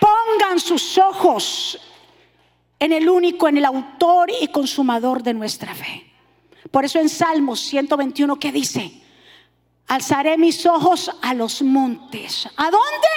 [0.00, 1.78] pongan sus ojos
[2.78, 6.12] en el único, en el autor y consumador de nuestra fe.
[6.70, 8.92] Por eso en Salmos 121 que dice,
[9.86, 12.48] alzaré mis ojos a los montes.
[12.56, 13.08] ¿A dónde?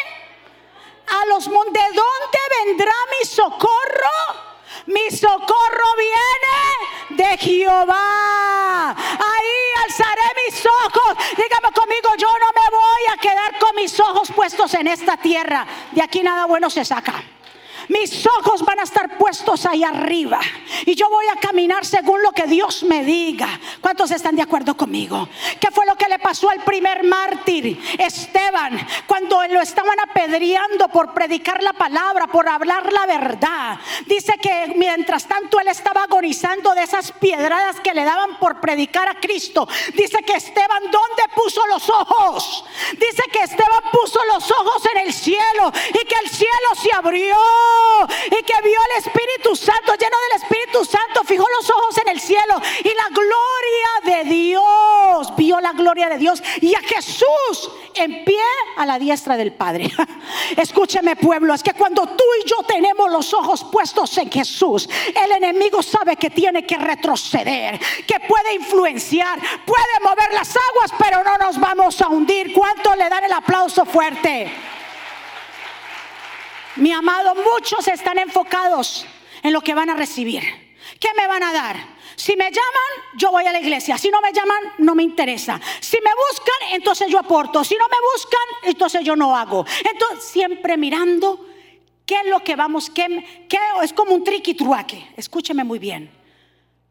[1.08, 1.74] A los montes.
[1.74, 4.49] ¿De dónde vendrá mi socorro?
[4.88, 8.92] Mi socorro viene de Jehová.
[8.92, 11.18] Ahí alzaré mis ojos.
[11.38, 15.66] Dígame conmigo, yo no me voy a quedar con mis ojos puestos en esta tierra.
[15.92, 17.24] De aquí nada bueno se saca.
[17.90, 20.40] Mis ojos van a estar puestos ahí arriba.
[20.86, 23.60] Y yo voy a caminar según lo que Dios me diga.
[23.82, 25.28] ¿Cuántos están de acuerdo conmigo?
[25.60, 31.16] ¿Qué fue lo que le pasó al primer mártir, Esteban, cuando lo estaban apedreando por
[31.16, 33.80] predicar la palabra, por hablar la verdad?
[34.06, 39.08] Dice que mientras tanto él estaba agonizando de esas piedradas que le daban por predicar
[39.08, 39.68] a Cristo.
[39.96, 42.66] Dice que Esteban, ¿dónde puso los ojos?
[42.92, 47.36] Dice que Esteban puso los ojos en el cielo y que el cielo se abrió
[48.28, 52.20] y que vio al Espíritu Santo, lleno del Espíritu Santo, fijó los ojos en el
[52.20, 58.24] cielo y la gloria de Dios, vio la gloria de Dios y a Jesús en
[58.24, 58.42] pie
[58.78, 59.92] a la diestra del Padre.
[60.58, 65.32] Escúcheme pueblo, es que cuando tú y yo tenemos los ojos puestos en Jesús, el
[65.32, 71.38] enemigo sabe que tiene que retroceder, que puede influenciar, puede mover las aguas, pero no
[71.38, 72.54] nos vamos a hundir.
[72.54, 74.52] ¿Cuánto le dan el aplauso fuerte?
[76.76, 79.06] Mi amado, muchos están enfocados
[79.42, 80.44] en lo que van a recibir.
[81.00, 82.00] ¿Qué me van a dar?
[82.16, 83.98] Si me llaman, yo voy a la iglesia.
[83.98, 85.60] Si no me llaman, no me interesa.
[85.80, 87.64] Si me buscan, entonces yo aporto.
[87.64, 89.66] Si no me buscan, entonces yo no hago.
[89.90, 91.46] Entonces, siempre mirando
[92.06, 93.24] qué es lo que vamos, qué,
[93.82, 95.12] es como un triqui truaque.
[95.16, 96.12] Escúcheme muy bien.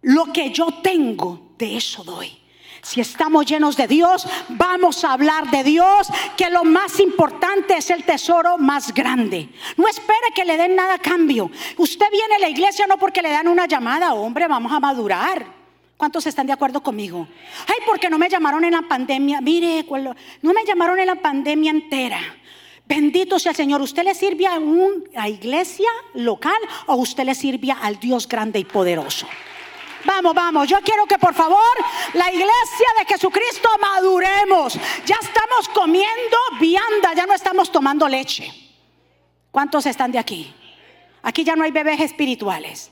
[0.01, 2.39] Lo que yo tengo, de eso doy.
[2.89, 7.91] Si estamos llenos de Dios, vamos a hablar de Dios, que lo más importante es
[7.91, 9.51] el tesoro más grande.
[9.77, 11.51] No espere que le den nada a cambio.
[11.77, 15.45] Usted viene a la iglesia no porque le dan una llamada, hombre, vamos a madurar.
[15.99, 17.29] ¿Cuántos están de acuerdo conmigo?
[17.67, 19.43] Ay, porque no me llamaron en la pandemia.
[19.43, 19.85] Mire,
[20.41, 22.21] no me llamaron en la pandemia entera.
[22.87, 23.83] Bendito sea el Señor.
[23.83, 28.65] ¿Usted le sirve a una iglesia local o usted le sirve al Dios grande y
[28.65, 29.27] poderoso?
[30.09, 30.67] Vamos, vamos.
[30.67, 31.61] Yo quiero que por favor
[32.15, 34.73] la iglesia de Jesucristo maduremos.
[35.05, 38.51] Ya estamos comiendo vianda, ya no estamos tomando leche.
[39.51, 40.55] ¿Cuántos están de aquí?
[41.23, 42.91] Aquí ya no hay bebés espirituales.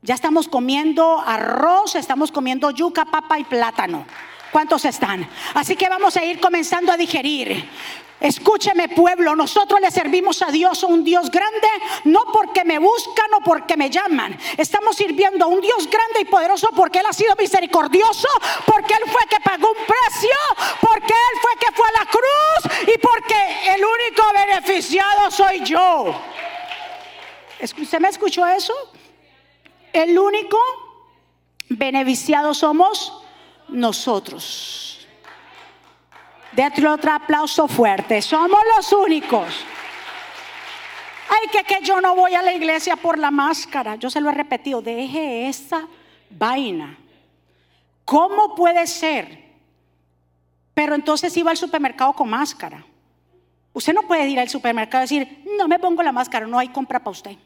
[0.00, 4.06] Ya estamos comiendo arroz, estamos comiendo yuca, papa y plátano.
[4.50, 5.28] ¿Cuántos están?
[5.52, 7.68] Así que vamos a ir comenzando a digerir.
[8.22, 11.66] Escúcheme pueblo, nosotros le servimos a Dios, a un Dios grande,
[12.04, 14.38] no porque me buscan o porque me llaman.
[14.56, 18.28] Estamos sirviendo a un Dios grande y poderoso porque Él ha sido misericordioso,
[18.64, 20.36] porque Él fue que pagó un precio,
[20.80, 26.14] porque Él fue que fue a la cruz y porque el único beneficiado soy yo.
[27.60, 28.72] ¿Usted me escuchó eso?
[29.92, 30.58] El único
[31.68, 33.20] beneficiado somos
[33.66, 34.91] nosotros.
[36.52, 38.20] Dentro otro aplauso fuerte.
[38.20, 39.64] Somos los únicos.
[41.28, 43.96] Ay, que, que yo no voy a la iglesia por la máscara.
[43.96, 44.82] Yo se lo he repetido.
[44.82, 45.86] Deje esa
[46.28, 46.98] vaina.
[48.04, 49.42] ¿Cómo puede ser?
[50.74, 52.84] Pero entonces iba al supermercado con máscara.
[53.72, 56.68] Usted no puede ir al supermercado y decir, no me pongo la máscara, no hay
[56.68, 57.36] compra para usted.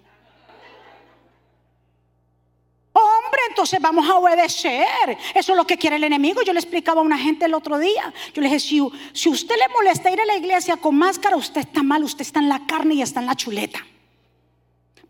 [2.93, 5.19] Hombre, entonces vamos a obedecer.
[5.35, 6.43] Eso es lo que quiere el enemigo.
[6.43, 8.13] Yo le explicaba a una gente el otro día.
[8.35, 11.83] Yo le dije, si, usted le molesta ir a la iglesia con máscara, usted está
[11.83, 13.85] mal, usted está en la carne y está en la chuleta.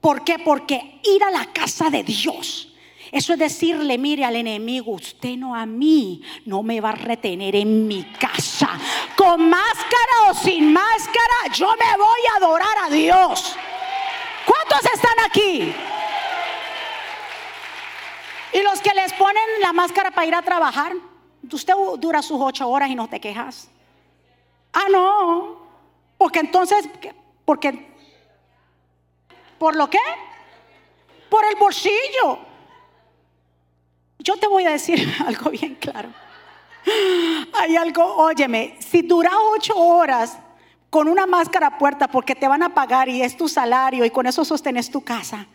[0.01, 0.39] ¿Por qué?
[0.39, 2.73] Porque ir a la casa de Dios.
[3.13, 7.55] Eso es decirle, mire al enemigo, usted no a mí, no me va a retener
[7.57, 8.69] en mi casa.
[9.17, 13.57] Con máscara o sin máscara, yo me voy a adorar a Dios.
[14.45, 15.73] ¿Cuántos están aquí?
[18.57, 20.95] Y los que les ponen la máscara para ir a trabajar,
[21.53, 23.69] usted dura sus ocho horas y no te quejas.
[24.73, 25.59] Ah, no.
[26.17, 26.89] Porque entonces,
[27.45, 27.95] porque,
[29.59, 29.99] ¿por lo qué?
[31.29, 32.39] Por el bolsillo.
[34.21, 36.09] Yo te voy a decir algo bien claro.
[37.61, 40.39] Hay algo, óyeme, si dura ocho horas
[40.89, 44.25] con una máscara puerta porque te van a pagar y es tu salario y con
[44.25, 45.47] eso sostenes tu casa,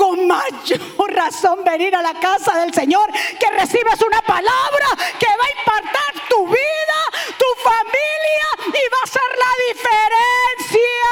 [0.00, 4.86] con mayor razón venir a la casa del Señor, que recibes una palabra
[5.18, 7.04] que va a impactar tu vida,
[7.36, 11.10] tu familia y va a ser la diferencia.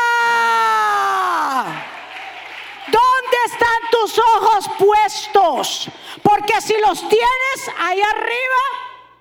[2.87, 5.91] ¿Dónde están tus ojos puestos?
[6.23, 8.63] Porque si los tienes ahí arriba,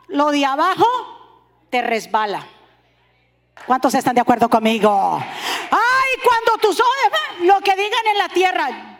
[0.07, 0.87] lo de abajo
[1.69, 2.47] te resbala.
[3.65, 5.21] ¿Cuántos están de acuerdo conmigo?
[5.71, 8.96] Ay, cuando tus ojos, lo que digan en la tierra,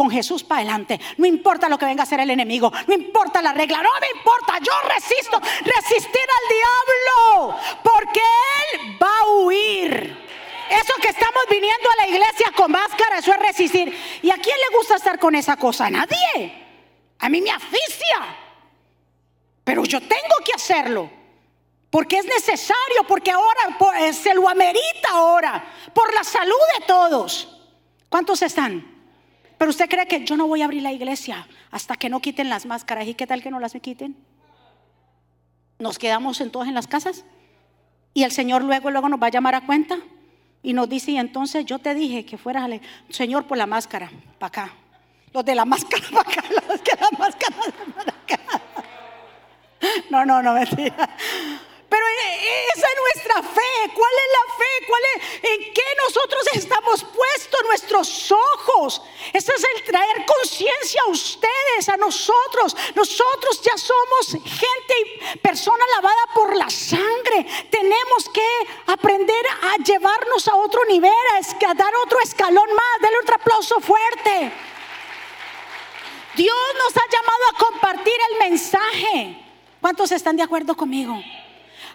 [0.00, 0.98] con Jesús para adelante.
[1.18, 4.08] No importa lo que venga a hacer el enemigo, no importa la regla, no me
[4.18, 8.20] importa, yo resisto, resistir al diablo, porque
[8.72, 10.26] él va a huir.
[10.70, 13.94] Eso que estamos viniendo a la iglesia con máscara, eso es resistir.
[14.22, 15.84] ¿Y a quién le gusta estar con esa cosa?
[15.84, 16.64] A nadie.
[17.18, 18.36] A mí me aficia.
[19.64, 21.10] Pero yo tengo que hacerlo.
[21.90, 23.60] Porque es necesario, porque ahora
[23.98, 27.54] eh, se lo amerita ahora, por la salud de todos.
[28.08, 28.89] ¿Cuántos están?
[29.60, 32.48] Pero usted cree que yo no voy a abrir la iglesia hasta que no quiten
[32.48, 33.06] las máscaras.
[33.06, 34.16] ¿Y qué tal que no las quiten?
[35.78, 37.26] Nos quedamos en todos en las casas.
[38.14, 39.98] Y el Señor luego, luego nos va a llamar a cuenta.
[40.62, 42.70] Y nos dice, y entonces yo te dije que fueras,
[43.10, 44.74] Señor, por la máscara, para acá.
[45.34, 47.56] Los de la máscara para acá, los que la máscara
[47.94, 48.62] para acá.
[50.10, 51.16] No, no, no, mentira.
[51.90, 53.92] Pero e, esa es nuestra fe.
[53.92, 54.86] ¿Cuál es la fe?
[54.86, 59.02] ¿Cuál es, ¿En qué nosotros estamos puestos nuestros ojos?
[59.32, 62.76] Ese es el traer conciencia a ustedes, a nosotros.
[62.94, 64.94] Nosotros ya somos gente
[65.34, 67.44] y persona lavada por la sangre.
[67.70, 68.48] Tenemos que
[68.86, 71.10] aprender a llevarnos a otro nivel,
[71.66, 73.00] a, dar otro escalón más.
[73.02, 74.52] Dale otro aplauso fuerte.
[76.36, 79.44] Dios nos ha llamado a compartir el mensaje.
[79.80, 81.20] ¿Cuántos están de acuerdo conmigo?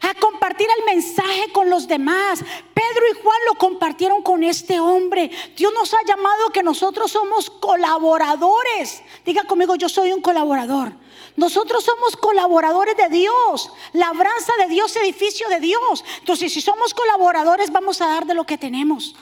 [0.02, 2.40] A compartir el mensaje con los demás.
[2.74, 5.30] Pedro y Juan lo compartieron con este hombre.
[5.56, 9.04] Dios nos ha llamado que nosotros somos colaboradores.
[9.26, 10.94] Diga conmigo, yo soy un colaborador.
[11.36, 16.04] Nosotros somos colaboradores de Dios, labranza de Dios, edificio de Dios.
[16.20, 19.16] Entonces, si somos colaboradores, vamos a dar de lo que tenemos.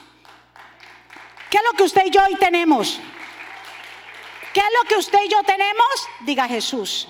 [1.50, 3.00] ¿Qué es lo que usted y yo hoy tenemos?
[4.52, 6.08] ¿Qué es lo que usted y yo tenemos?
[6.20, 7.08] Diga Jesús.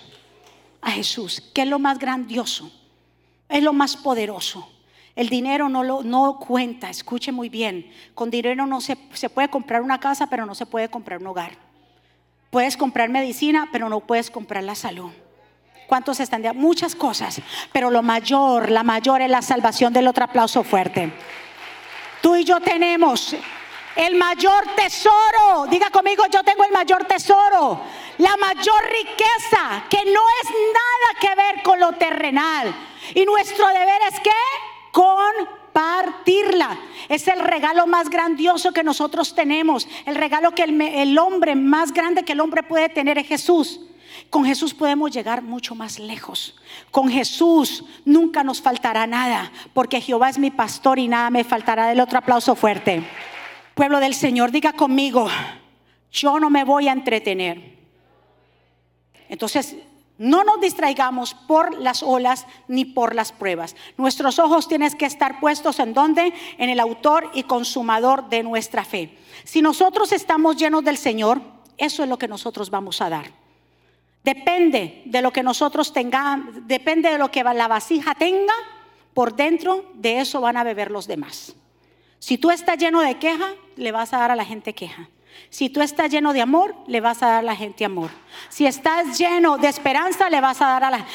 [0.81, 1.43] A Jesús.
[1.55, 2.71] ¿Qué es lo más grandioso?
[3.49, 4.71] Es lo más poderoso.
[5.17, 7.91] El dinero no, lo, no cuenta, escuche muy bien.
[8.15, 11.29] Con dinero no se, se puede comprar una casa, pero no se puede comprar un
[11.29, 11.53] hogar.
[12.51, 15.11] Puedes comprar medicina, pero no puedes comprar la salud.
[15.87, 17.41] ¿Cuántos están de muchas cosas?
[17.73, 21.13] Pero lo mayor, la mayor es la salvación del otro aplauso fuerte.
[22.23, 23.37] Tú y yo tenemos
[23.97, 25.67] el mayor tesoro.
[25.71, 27.81] Diga conmigo, yo tengo el mayor tesoro.
[28.19, 32.75] La mayor riqueza que no es nada que ver con lo terrenal.
[33.15, 34.31] Y nuestro deber es que
[34.93, 36.79] compartirla.
[37.09, 39.89] Es el regalo más grandioso que nosotros tenemos.
[40.07, 43.81] El regalo que el, el hombre más grande que el hombre puede tener es Jesús.
[44.31, 46.55] Con Jesús podemos llegar mucho más lejos.
[46.91, 51.89] Con Jesús nunca nos faltará nada, porque Jehová es mi pastor y nada me faltará.
[51.89, 53.03] Del otro aplauso fuerte.
[53.75, 55.29] Pueblo del Señor, diga conmigo,
[56.13, 57.75] yo no me voy a entretener.
[59.29, 59.77] Entonces,
[60.17, 63.75] no nos distraigamos por las olas ni por las pruebas.
[63.97, 66.33] Nuestros ojos tienen que estar puestos en donde?
[66.59, 69.19] En el autor y consumador de nuestra fe.
[69.43, 71.41] Si nosotros estamos llenos del Señor,
[71.77, 73.33] eso es lo que nosotros vamos a dar.
[74.23, 78.55] Depende de lo que nosotros tengamos, depende de lo que la vasija tenga,
[79.13, 81.55] por dentro de eso van a beber los demás.
[82.21, 85.09] Si tú estás lleno de queja, le vas a dar a la gente queja.
[85.51, 88.11] Si tú estás lleno de amor, le vas a dar a la gente amor.
[88.49, 91.07] Si estás lleno de esperanza, le vas a dar a la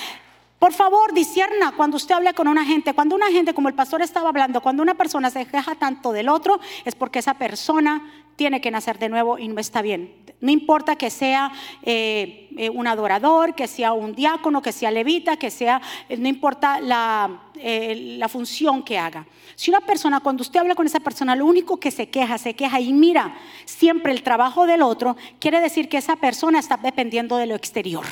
[0.59, 2.93] por favor, disierna cuando usted hable con una gente.
[2.93, 6.27] Cuando una gente, como el pastor estaba hablando, cuando una persona se queja tanto del
[6.27, 10.15] otro, es porque esa persona tiene que nacer de nuevo y no está bien.
[10.39, 11.51] No importa que sea
[11.83, 16.29] eh, eh, un adorador, que sea un diácono, que sea levita, que sea, eh, no
[16.29, 19.27] importa la, la función que haga.
[19.55, 22.53] Si una persona, cuando usted habla con esa persona, lo único que se queja, se
[22.53, 27.35] queja y mira siempre el trabajo del otro, quiere decir que esa persona está dependiendo
[27.35, 28.05] de lo exterior.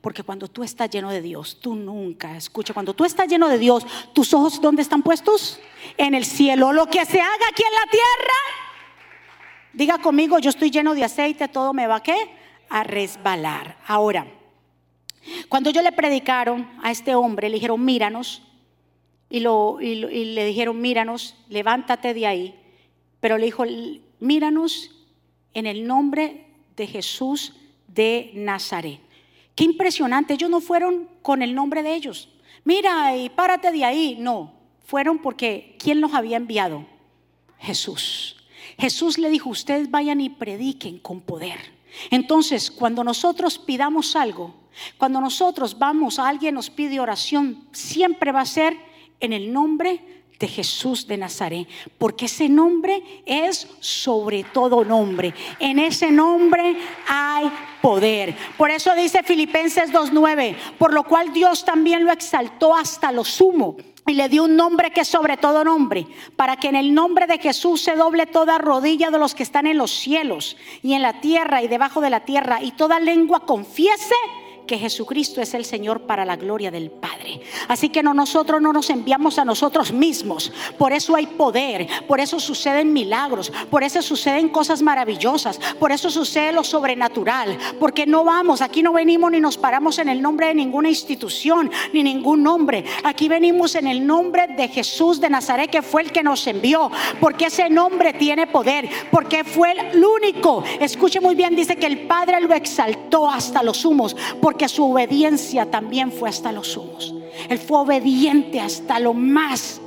[0.00, 3.58] Porque cuando tú estás lleno de Dios, tú nunca, escucha, cuando tú estás lleno de
[3.58, 5.60] Dios, tus ojos ¿dónde están puestos?
[5.96, 6.72] En el cielo.
[6.72, 8.65] Lo que se haga aquí en la tierra,
[9.76, 12.16] diga conmigo, yo estoy lleno de aceite, todo me va a qué?
[12.68, 13.76] A resbalar.
[13.86, 14.26] Ahora,
[15.48, 18.42] cuando yo le predicaron a este hombre, le dijeron, míranos,
[19.28, 22.54] y, lo, y, y le dijeron, míranos, levántate de ahí,
[23.20, 23.64] pero le dijo,
[24.18, 24.90] míranos
[25.52, 27.54] en el nombre de Jesús
[27.88, 29.00] de Nazaret.
[29.54, 32.28] Qué impresionante, ellos no fueron con el nombre de ellos.
[32.64, 34.16] Mira y párate de ahí.
[34.18, 34.52] No,
[34.84, 36.84] fueron porque ¿quién los había enviado?
[37.58, 38.35] Jesús.
[38.78, 41.58] Jesús le dijo, ustedes vayan y prediquen con poder.
[42.10, 44.54] Entonces, cuando nosotros pidamos algo,
[44.98, 48.76] cuando nosotros vamos, a alguien nos pide oración, siempre va a ser
[49.20, 50.02] en el nombre
[50.38, 55.32] de Jesús de Nazaret, porque ese nombre es sobre todo nombre.
[55.58, 56.76] En ese nombre
[57.08, 58.36] hay poder.
[58.58, 63.76] Por eso dice Filipenses 2.9, por lo cual Dios también lo exaltó hasta lo sumo
[64.06, 67.26] y le dio un nombre que es sobre todo nombre, para que en el nombre
[67.26, 71.02] de Jesús se doble toda rodilla de los que están en los cielos y en
[71.02, 74.14] la tierra y debajo de la tierra, y toda lengua confiese
[74.66, 77.40] que Jesucristo es el Señor para la gloria del Padre.
[77.68, 80.52] Así que no, nosotros no nos enviamos a nosotros mismos.
[80.76, 86.10] Por eso hay poder, por eso suceden milagros, por eso suceden cosas maravillosas, por eso
[86.10, 87.56] sucede lo sobrenatural.
[87.78, 91.70] Porque no vamos, aquí no venimos ni nos paramos en el nombre de ninguna institución,
[91.92, 92.84] ni ningún nombre.
[93.04, 96.90] Aquí venimos en el nombre de Jesús de Nazaret, que fue el que nos envió.
[97.20, 100.64] Porque ese nombre tiene poder, porque fue el único.
[100.80, 104.16] Escuche muy bien, dice que el Padre lo exaltó hasta los humos
[104.56, 107.14] que su obediencia también fue hasta los sumos.
[107.48, 109.80] Él fue obediente hasta lo más.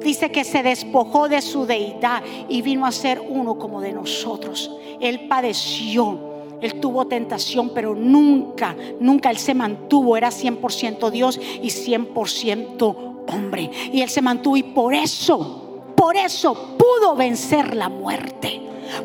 [0.00, 4.70] Dice que se despojó de su deidad y vino a ser uno como de nosotros.
[5.00, 6.34] Él padeció.
[6.60, 10.16] Él tuvo tentación, pero nunca, nunca Él se mantuvo.
[10.16, 12.96] Era 100% Dios y 100%
[13.28, 13.70] hombre.
[13.92, 18.62] Y Él se mantuvo y por eso, por eso pudo vencer la muerte.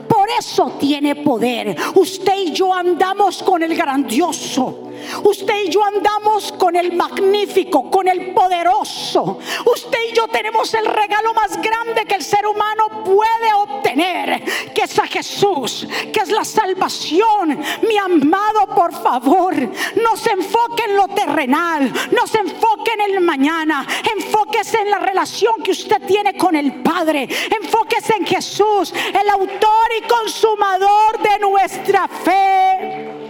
[0.08, 1.76] Por eso tiene poder.
[1.96, 4.91] Usted y yo andamos con el grandioso.
[5.24, 9.40] Usted y yo andamos con el magnífico, con el poderoso.
[9.66, 14.84] Usted y yo tenemos el regalo más grande que el ser humano puede obtener, que
[14.84, 17.60] es a Jesús, que es la salvación.
[17.88, 23.22] Mi amado, por favor, no se enfoque en lo terrenal, no se enfoque en el
[23.22, 23.86] mañana,
[24.16, 27.28] enfóquese en la relación que usted tiene con el Padre,
[27.62, 33.21] enfóquese en Jesús, el autor y consumador de nuestra fe.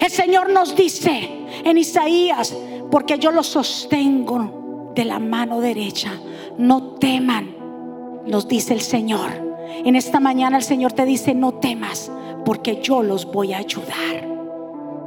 [0.00, 1.30] El Señor nos dice
[1.64, 2.54] en Isaías,
[2.90, 6.12] porque yo los sostengo de la mano derecha,
[6.58, 7.54] no teman,
[8.26, 9.30] nos dice el Señor.
[9.84, 12.10] En esta mañana el Señor te dice, no temas,
[12.44, 14.26] porque yo los voy a ayudar.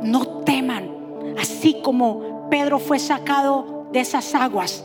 [0.01, 0.89] No teman,
[1.39, 4.83] así como Pedro fue sacado de esas aguas.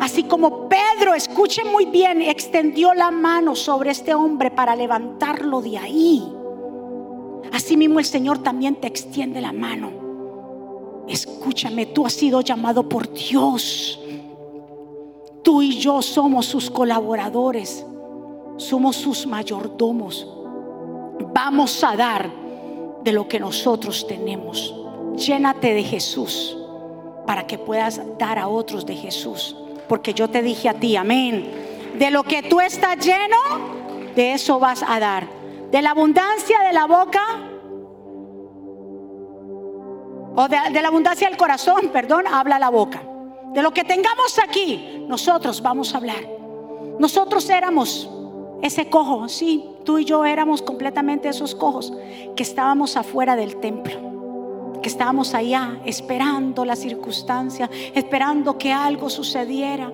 [0.00, 5.78] Así como Pedro, escuchen muy bien, extendió la mano sobre este hombre para levantarlo de
[5.78, 6.37] ahí.
[7.52, 10.08] Así mismo el Señor también te extiende la mano.
[11.08, 13.98] Escúchame, tú has sido llamado por Dios.
[15.42, 17.84] Tú y yo somos sus colaboradores,
[18.58, 20.26] somos sus mayordomos.
[21.32, 22.30] Vamos a dar
[23.02, 24.74] de lo que nosotros tenemos.
[25.16, 26.56] Llénate de Jesús
[27.26, 29.56] para que puedas dar a otros de Jesús.
[29.88, 31.50] Porque yo te dije a ti, amén.
[31.98, 33.36] De lo que tú estás lleno,
[34.14, 35.37] de eso vas a dar.
[35.70, 37.22] De la abundancia de la boca,
[40.34, 43.02] o de, la abundancia del corazón, perdón, habla la boca.
[43.52, 46.28] De lo que tengamos aquí, nosotros vamos a hablar.
[46.98, 48.08] Nosotros éramos
[48.62, 51.92] ese cojo, sí, tú y yo éramos completamente esos cojos
[52.36, 54.08] que estábamos afuera del templo
[54.80, 59.92] que estábamos allá esperando la circunstancia, esperando que algo sucediera,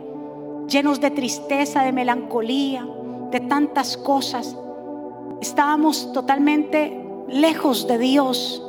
[0.68, 2.86] llenos de tristeza, de melancolía,
[3.30, 4.56] de tantas cosas.
[5.40, 8.62] Estábamos totalmente lejos de Dios.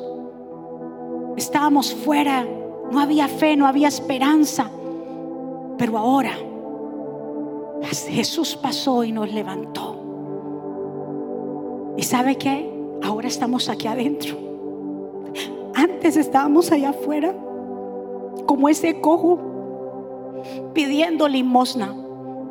[1.38, 2.45] Estábamos fuera,
[2.91, 4.70] no había fe, no había esperanza.
[5.78, 6.32] Pero ahora
[7.84, 9.95] Jesús pasó y nos levantó.
[11.97, 12.72] ¿Y sabe qué?
[13.03, 14.36] Ahora estamos aquí adentro.
[15.74, 17.34] Antes estábamos allá afuera,
[18.45, 19.39] como ese cojo,
[20.74, 21.95] pidiendo limosna.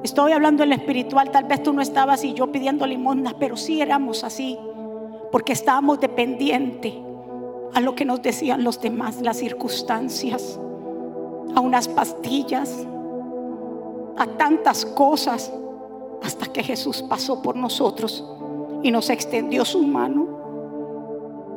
[0.05, 3.57] Estoy hablando en lo espiritual, tal vez tú no estabas y yo pidiendo limosna, pero
[3.57, 4.57] sí éramos así,
[5.33, 6.95] porque estábamos dependientes
[7.73, 10.61] a lo que nos decían los demás, las circunstancias,
[11.57, 12.87] a unas pastillas,
[14.17, 15.53] a tantas cosas,
[16.23, 18.25] hasta que Jesús pasó por nosotros
[18.83, 20.29] y nos extendió su mano.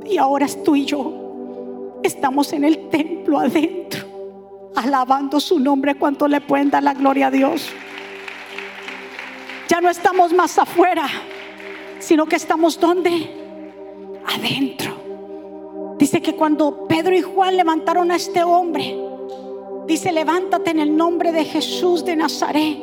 [0.06, 1.28] Y ahora tú y yo
[2.04, 4.06] Estamos en el templo adentro,
[4.76, 5.96] alabando su nombre.
[5.96, 7.70] ¿Cuánto le pueden dar la gloria a Dios?
[9.68, 11.08] Ya no estamos más afuera,
[12.00, 13.30] sino que estamos donde?
[14.26, 15.96] Adentro.
[15.98, 18.98] Dice que cuando Pedro y Juan levantaron a este hombre,
[19.86, 22.78] dice, levántate en el nombre de Jesús de Nazaret.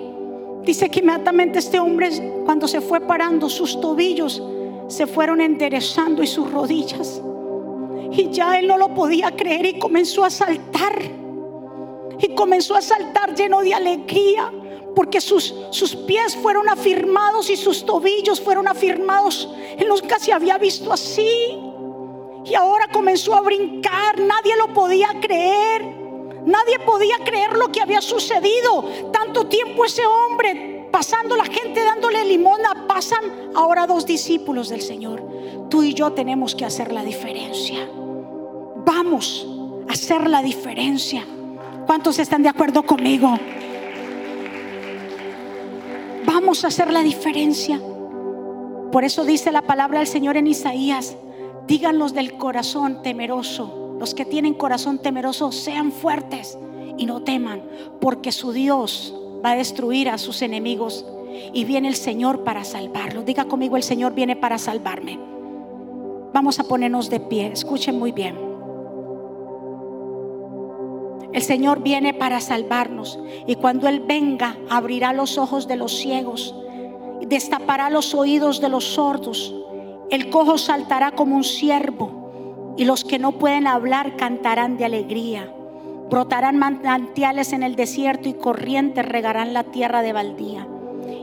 [0.62, 2.10] Dice que inmediatamente este hombre,
[2.44, 4.42] cuando se fue parando, sus tobillos
[4.88, 7.22] se fueron enderezando y sus rodillas.
[8.12, 11.00] Y ya él no lo podía creer y comenzó a saltar.
[12.18, 14.52] Y comenzó a saltar lleno de alegría
[14.94, 19.48] porque sus, sus pies fueron afirmados y sus tobillos fueron afirmados.
[19.76, 21.58] Él nunca se había visto así.
[22.44, 24.18] Y ahora comenzó a brincar.
[24.18, 25.82] Nadie lo podía creer.
[26.46, 28.84] Nadie podía creer lo que había sucedido.
[29.12, 32.86] Tanto tiempo ese hombre pasando la gente dándole limona.
[32.86, 35.22] Pasan ahora dos discípulos del Señor.
[35.70, 37.88] Tú y yo tenemos que hacer la diferencia.
[38.84, 39.46] Vamos
[39.88, 41.26] a hacer la diferencia.
[41.86, 43.38] ¿Cuántos están de acuerdo conmigo?
[46.26, 47.80] Vamos a hacer la diferencia.
[48.90, 51.16] Por eso dice la palabra del Señor en Isaías,
[51.66, 53.96] díganlos del corazón temeroso.
[53.98, 56.58] Los que tienen corazón temeroso sean fuertes
[56.96, 57.62] y no teman,
[58.00, 59.14] porque su Dios
[59.44, 61.04] va a destruir a sus enemigos
[61.52, 63.24] y viene el Señor para salvarlos.
[63.24, 65.18] Diga conmigo, el Señor viene para salvarme.
[66.32, 68.53] Vamos a ponernos de pie, escuchen muy bien.
[71.34, 76.54] El Señor viene para salvarnos y cuando Él venga abrirá los ojos de los ciegos,
[77.26, 79.52] destapará los oídos de los sordos,
[80.10, 85.52] el cojo saltará como un ciervo y los que no pueden hablar cantarán de alegría.
[86.08, 90.68] Brotarán manantiales en el desierto y corrientes regarán la tierra de baldía.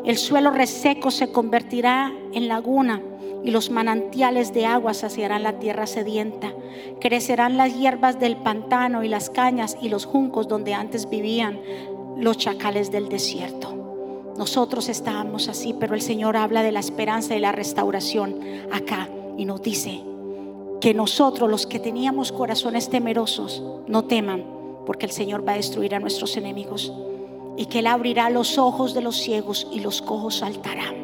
[0.03, 3.01] El suelo reseco se convertirá en laguna
[3.43, 6.53] y los manantiales de agua saciarán la tierra sedienta.
[6.99, 11.59] Crecerán las hierbas del pantano y las cañas y los juncos donde antes vivían
[12.17, 14.33] los chacales del desierto.
[14.37, 18.39] Nosotros estábamos así, pero el Señor habla de la esperanza y la restauración
[18.71, 20.01] acá y nos dice
[20.79, 24.43] que nosotros los que teníamos corazones temerosos no teman,
[24.85, 26.91] porque el Señor va a destruir a nuestros enemigos
[27.57, 30.95] y que Él abrirá los ojos de los ciegos y los cojos saltarán.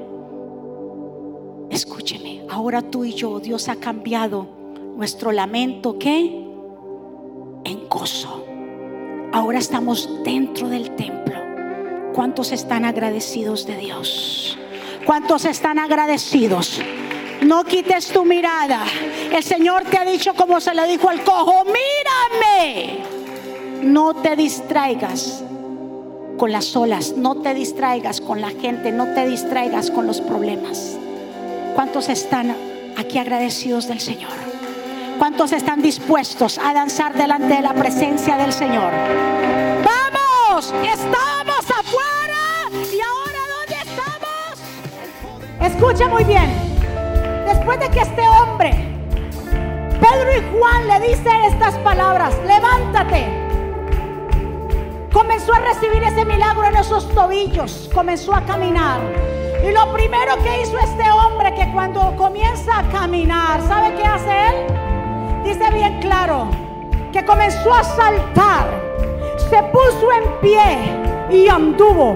[1.69, 4.47] Escúcheme, ahora tú y yo, Dios ha cambiado
[4.95, 6.45] nuestro lamento, ¿qué?
[7.63, 8.45] En gozo.
[9.33, 11.35] Ahora estamos dentro del templo.
[12.13, 14.57] ¿Cuántos están agradecidos de Dios?
[15.05, 16.81] ¿Cuántos están agradecidos?
[17.41, 18.85] No quites tu mirada.
[19.31, 23.03] El Señor te ha dicho como se le dijo al cojo, mírame.
[23.83, 25.43] No te distraigas
[26.37, 30.97] con las olas, no te distraigas con la gente, no te distraigas con los problemas.
[31.75, 32.55] ¿Cuántos están
[32.95, 34.31] aquí agradecidos del Señor?
[35.17, 38.91] ¿Cuántos están dispuestos a danzar delante de la presencia del Señor?
[39.83, 45.73] Vamos, estamos afuera y ahora ¿dónde estamos?
[45.73, 46.49] Escucha muy bien.
[47.47, 48.71] Después de que este hombre,
[49.99, 53.46] Pedro y Juan le dicen estas palabras, levántate,
[55.17, 59.01] comenzó a recibir ese milagro en esos tobillos, comenzó a caminar.
[59.67, 64.47] Y lo primero que hizo este hombre que cuando comienza a caminar, ¿sabe qué hace
[64.49, 64.67] él?
[65.43, 66.47] Dice bien claro,
[67.11, 68.69] que comenzó a saltar,
[69.49, 72.15] se puso en pie y anduvo.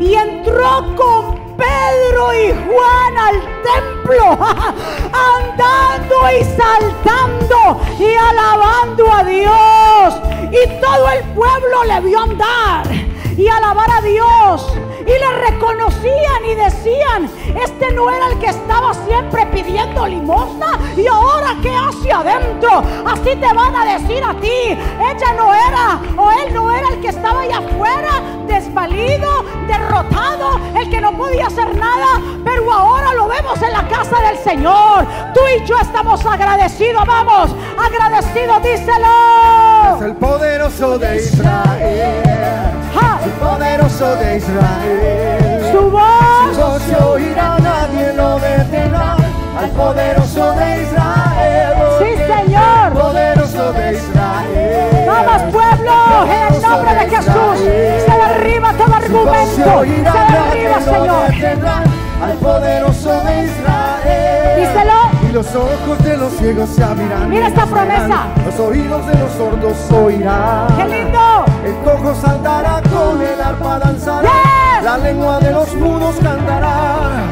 [0.00, 3.99] Y entró con Pedro y Juan al templo,
[5.12, 10.14] andando y saltando y alabando a Dios.
[10.50, 13.09] Y todo el pueblo le vio andar
[13.40, 14.70] y alabar a Dios
[15.00, 21.06] y le reconocían y decían, este no era el que estaba siempre pidiendo limosna y
[21.06, 22.82] ahora qué hace adentro.
[23.06, 27.00] Así te van a decir a ti, ella no era o él no era el
[27.00, 33.26] que estaba allá afuera, desvalido, derrotado, el que no podía hacer nada, pero ahora lo
[33.26, 35.06] vemos en la casa del Señor.
[35.32, 39.96] Tú y yo estamos agradecidos, vamos, agradecidos, díselo.
[39.96, 42.79] Es el poderoso de Israel.
[43.24, 45.72] El poderoso de Israel.
[45.72, 46.54] Su voz.
[46.54, 49.16] Su voz se oirá, nadie lo detendrá.
[49.58, 51.74] Al poderoso de Israel.
[51.98, 52.86] Sí, Señor.
[52.86, 55.06] El poderoso de Israel.
[55.06, 55.92] Vamos, pueblo,
[56.24, 57.58] en el nombre de Jesús.
[57.58, 59.46] Se derriba todo argumento.
[59.46, 61.84] se Se oirá, derriba, nadie lo Señor.
[62.22, 64.60] Al poderoso de Israel.
[64.60, 65.19] Díselo.
[65.30, 67.30] Y los ojos de los ciegos se abrirán.
[67.30, 68.26] Mira esta promesa.
[68.44, 70.66] Los oídos de los sordos oirán.
[70.76, 71.44] ¡Qué lindo!
[71.64, 74.28] El cojo saltará con el arpa danzará.
[74.28, 74.84] Yes.
[74.84, 77.30] La lengua de los mudos cantará.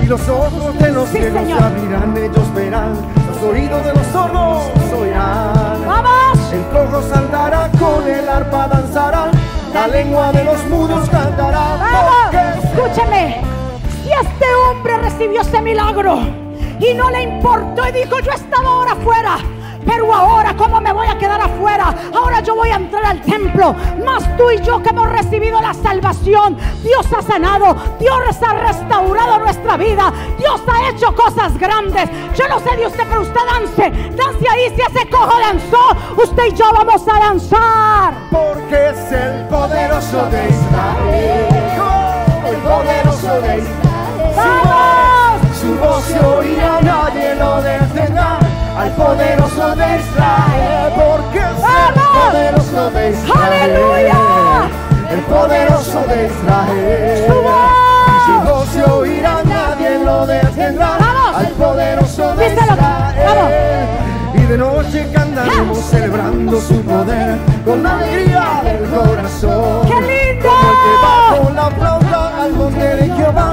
[0.00, 1.58] Y los ojos de los Sí, ciegos Señor.
[1.58, 2.92] se abrirán, ellos verán.
[3.26, 4.62] Los oídos de los sordos
[4.96, 5.84] oirán.
[5.86, 6.52] Vamos.
[6.52, 9.24] El cojo saltará con el arpa danzará.
[9.74, 11.76] La lengua de los mudos cantará.
[11.80, 12.14] Vamos.
[12.22, 13.40] Porque Escúcheme.
[14.04, 16.20] Si este hombre recibió ese milagro
[16.80, 19.38] y no le importó y dijo, yo estaba ahora afuera.
[19.86, 21.94] Pero ahora, ¿cómo me voy a quedar afuera?
[22.14, 23.74] Ahora yo voy a entrar al templo.
[24.04, 26.56] Más tú y yo que hemos recibido la salvación.
[26.82, 27.76] Dios ha sanado.
[27.98, 30.12] Dios ha restaurado nuestra vida.
[30.38, 32.10] Dios ha hecho cosas grandes.
[32.36, 33.90] Yo no sé de usted, pero usted dance.
[34.16, 34.74] Dance ahí.
[34.76, 38.14] Si ese cojo danzó, usted y yo vamos a danzar.
[38.30, 41.48] Porque es el poderoso de Israel.
[42.46, 44.69] El poderoso de Israel.
[45.60, 48.38] Su voz se oirá, nadie lo detendrá.
[48.78, 50.92] Al poderoso de Israel.
[50.96, 53.42] Porque es el poderoso de Israel.
[53.42, 54.20] ¡Aleluya!
[55.10, 57.24] El poderoso de Israel.
[57.26, 58.68] ¡Su voz!
[58.72, 60.96] Se oirá, nadie lo detendrá.
[61.34, 62.46] Al poderoso de.
[62.46, 63.86] Israel.
[64.34, 67.36] Y de noche cantaremos celebrando su poder
[67.66, 69.86] con alegría del corazón.
[69.86, 70.48] ¡Qué lindo!
[70.48, 73.49] Como el que va con la flauta al monte de Jehová,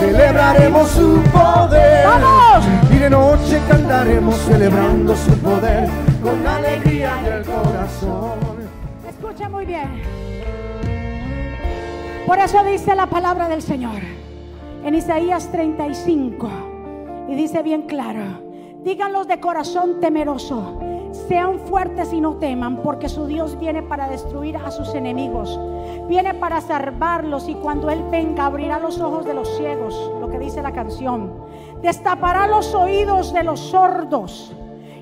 [0.00, 2.06] celebraremos su poder.
[2.06, 2.66] ¡Vamos!
[2.90, 5.88] Y de noche cantaremos celebrando su poder
[6.22, 8.38] con alegría del corazón.
[9.06, 10.02] Escucha muy bien.
[12.26, 14.00] Por eso dice la palabra del Señor
[14.84, 16.48] en Isaías 35
[17.28, 18.24] y dice bien claro,
[18.82, 20.78] díganlos de corazón temeroso,
[21.12, 25.58] sean fuertes y no teman, porque su Dios viene para destruir a sus enemigos,
[26.08, 30.38] viene para salvarlos y cuando Él venga abrirá los ojos de los ciegos, lo que
[30.38, 31.32] dice la canción,
[31.82, 34.52] destapará los oídos de los sordos,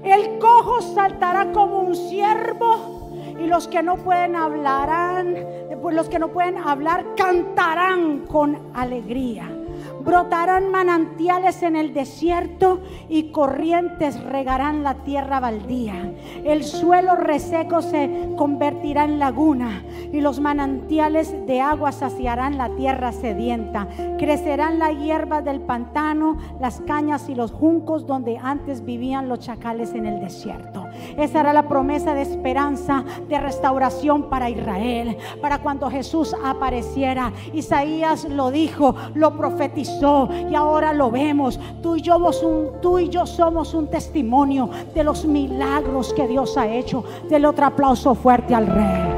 [0.05, 5.35] el cojo saltará como un ciervo y los que no pueden hablarán,
[5.83, 9.58] pues los que no pueden hablar cantarán con alegría.
[10.09, 12.81] Brotarán manantiales en el desierto
[13.11, 16.15] y corrientes regarán la tierra baldía.
[16.45, 23.13] El suelo reseco se convertirá en laguna y los manantiales de agua saciarán la tierra
[23.13, 23.87] sedienta.
[24.19, 29.93] Crecerán las hierbas del pantano, las cañas y los juncos donde antes vivían los chacales
[29.93, 30.88] en el desierto.
[31.17, 37.33] Esa era la promesa de esperanza, de restauración para Israel, para cuando Jesús apareciera.
[37.53, 41.59] Isaías lo dijo, lo profetizó y ahora lo vemos.
[41.83, 46.27] Tú y yo, somos un- tú y yo somos un testimonio de los milagros que
[46.27, 47.05] Dios ha hecho.
[47.29, 49.15] Del otro aplauso fuerte al Rey.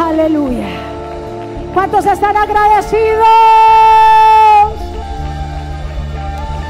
[0.00, 0.66] Aleluya.
[1.74, 3.71] ¿Cuántos están agradecidos?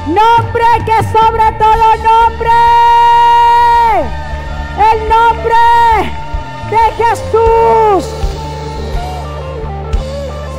[0.07, 2.50] Nombre que sobre todo nombre.
[4.92, 5.55] El nombre
[6.70, 8.05] de Jesús.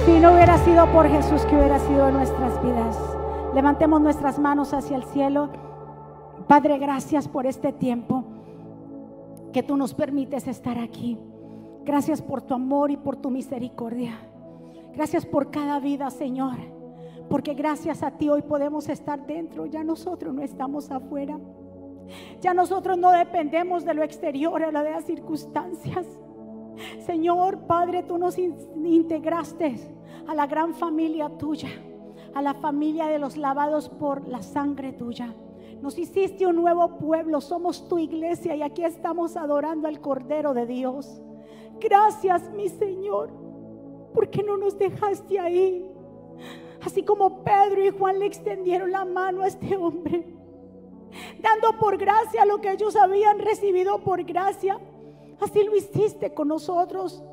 [0.06, 2.98] Si no hubiera sido por Jesús, que hubiera sido en nuestras vidas?
[3.54, 5.50] Levantemos nuestras manos hacia el cielo.
[6.48, 8.24] Padre, gracias por este tiempo
[9.52, 11.20] que tú nos permites estar aquí.
[11.84, 14.20] Gracias por tu amor y por tu misericordia.
[14.94, 16.73] Gracias por cada vida, Señor.
[17.34, 19.66] Porque gracias a ti hoy podemos estar dentro.
[19.66, 21.40] Ya nosotros no estamos afuera.
[22.40, 26.06] Ya nosotros no dependemos de lo exterior, a la de las circunstancias.
[27.08, 29.78] Señor Padre, tú nos integraste
[30.28, 31.70] a la gran familia tuya,
[32.36, 35.34] a la familia de los lavados por la sangre tuya.
[35.82, 40.68] Nos hiciste un nuevo pueblo, somos tu iglesia y aquí estamos adorando al Cordero de
[40.68, 41.20] Dios.
[41.80, 43.32] Gracias, mi Señor,
[44.14, 45.93] porque no nos dejaste ahí.
[46.86, 50.26] Así como Pedro y Juan le extendieron la mano a este hombre,
[51.40, 54.80] dando por gracia lo que ellos habían recibido por gracia.
[55.40, 57.24] Así lo hiciste con nosotros.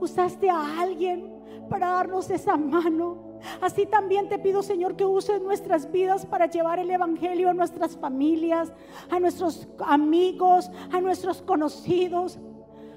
[0.00, 1.32] Usaste a alguien
[1.68, 3.34] para darnos esa mano.
[3.60, 7.96] Así también te pido, Señor, que uses nuestras vidas para llevar el Evangelio a nuestras
[7.96, 8.72] familias,
[9.10, 12.38] a nuestros amigos, a nuestros conocidos,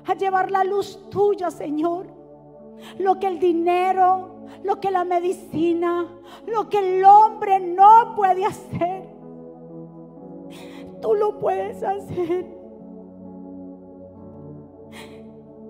[0.06, 2.08] a llevar la luz tuya, Señor.
[2.98, 6.08] Lo que el dinero, lo que la medicina,
[6.46, 9.04] lo que el hombre no puede hacer,
[11.02, 12.58] tú lo puedes hacer.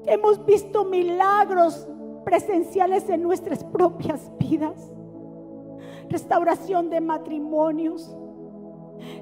[0.06, 1.88] Hemos visto milagros
[2.24, 4.92] presenciales en nuestras propias vidas.
[6.10, 8.16] Restauración de matrimonios.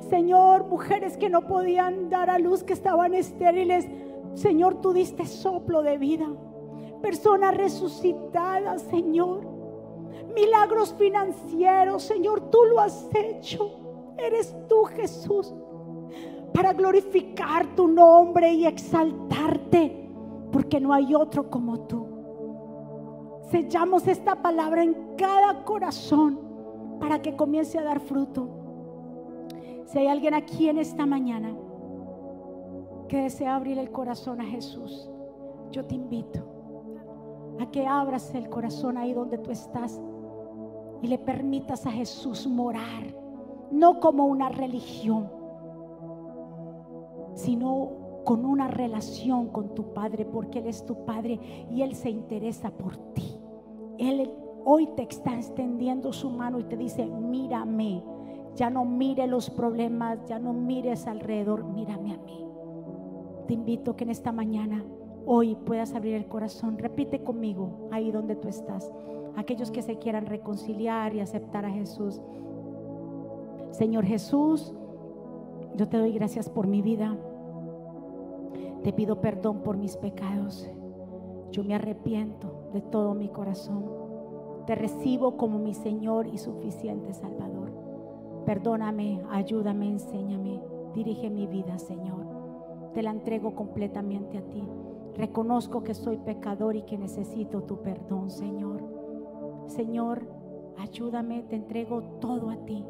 [0.10, 3.88] Señor, mujeres que no podían dar a luz, que estaban estériles.
[4.36, 6.28] Señor, tú diste soplo de vida.
[7.06, 9.42] Personas resucitadas, Señor.
[10.34, 13.70] Milagros financieros, Señor, tú lo has hecho.
[14.18, 15.54] Eres tú, Jesús,
[16.52, 20.10] para glorificar tu nombre y exaltarte,
[20.52, 22.08] porque no hay otro como tú.
[23.52, 26.40] Sellamos esta palabra en cada corazón
[27.00, 28.50] para que comience a dar fruto.
[29.86, 31.56] Si hay alguien aquí en esta mañana
[33.08, 35.08] que desea abrir el corazón a Jesús,
[35.70, 36.55] yo te invito
[37.60, 40.02] a que abras el corazón ahí donde tú estás
[41.02, 43.04] y le permitas a Jesús morar,
[43.72, 45.30] no como una religión,
[47.34, 47.90] sino
[48.24, 51.40] con una relación con tu Padre, porque Él es tu Padre
[51.70, 53.38] y Él se interesa por ti.
[53.98, 54.32] Él
[54.66, 58.04] hoy te está extendiendo su mano y te dice, mírame,
[58.56, 62.46] ya no mire los problemas, ya no mires alrededor, mírame a mí.
[63.48, 64.84] Te invito que en esta mañana,
[65.26, 66.78] hoy puedas abrir el corazón.
[66.78, 68.92] Repite conmigo ahí donde tú estás.
[69.36, 72.22] Aquellos que se quieran reconciliar y aceptar a Jesús.
[73.72, 74.74] Señor Jesús,
[75.76, 77.18] yo te doy gracias por mi vida.
[78.84, 80.70] Te pido perdón por mis pecados.
[81.52, 83.86] Yo me arrepiento de todo mi corazón.
[84.68, 87.72] Te recibo como mi Señor y suficiente Salvador.
[88.46, 90.62] Perdóname, ayúdame, enséñame.
[90.94, 92.26] Dirige mi vida, Señor.
[92.94, 94.64] Te la entrego completamente a ti.
[95.18, 98.84] Reconozco que soy pecador y que necesito tu perdón, Señor.
[99.68, 100.28] Señor,
[100.78, 102.84] ayúdame, te entrego todo a ti.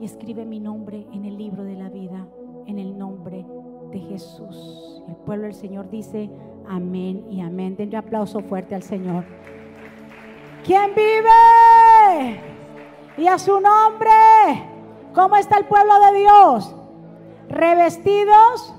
[0.00, 2.26] Y escribe mi nombre en el libro de la vida,
[2.66, 3.46] en el nombre
[3.90, 5.02] de Jesús.
[5.06, 6.30] El pueblo del Señor dice
[6.66, 7.76] amén y amén.
[7.76, 9.24] Denle aplauso fuerte al Señor.
[10.64, 12.40] ¿Quién vive?
[13.18, 14.10] Y a su nombre.
[15.14, 16.74] ¿Cómo está el pueblo de Dios?
[17.48, 18.74] Revestidos.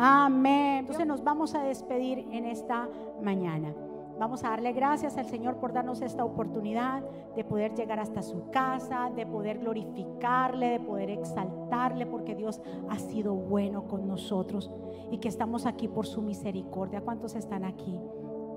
[0.00, 0.78] Amén.
[0.78, 2.88] Entonces nos vamos a despedir en esta
[3.20, 3.74] mañana.
[4.16, 7.02] Vamos a darle gracias al Señor por darnos esta oportunidad
[7.34, 12.98] de poder llegar hasta su casa, de poder glorificarle, de poder exaltarle, porque Dios ha
[12.98, 14.70] sido bueno con nosotros
[15.10, 17.00] y que estamos aquí por su misericordia.
[17.00, 17.98] ¿Cuántos están aquí?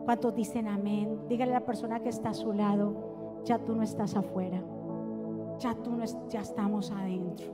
[0.05, 1.21] ¿Cuántos dicen amén?
[1.27, 4.61] Dígale a la persona que está a su lado, ya tú no estás afuera,
[5.57, 7.47] ya tú no ya estamos adentro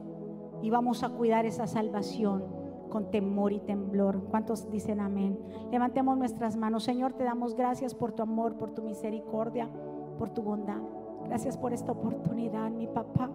[0.62, 2.57] y vamos a cuidar esa salvación
[2.88, 4.24] con temor y temblor.
[4.30, 5.40] ¿Cuántos dicen amén?
[5.72, 6.84] Levantemos nuestras manos.
[6.84, 9.70] Señor, te damos gracias por tu amor, por tu misericordia,
[10.18, 10.82] por tu bondad.
[11.26, 13.30] Gracias por esta oportunidad, mi papá,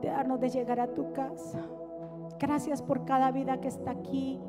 [0.00, 1.60] de darnos de llegar a tu casa.
[2.38, 4.40] Gracias por cada vida que está aquí,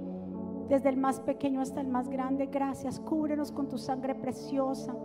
[0.69, 2.47] desde el más pequeño hasta el más grande.
[2.47, 4.95] Gracias, cúbrenos con tu sangre preciosa.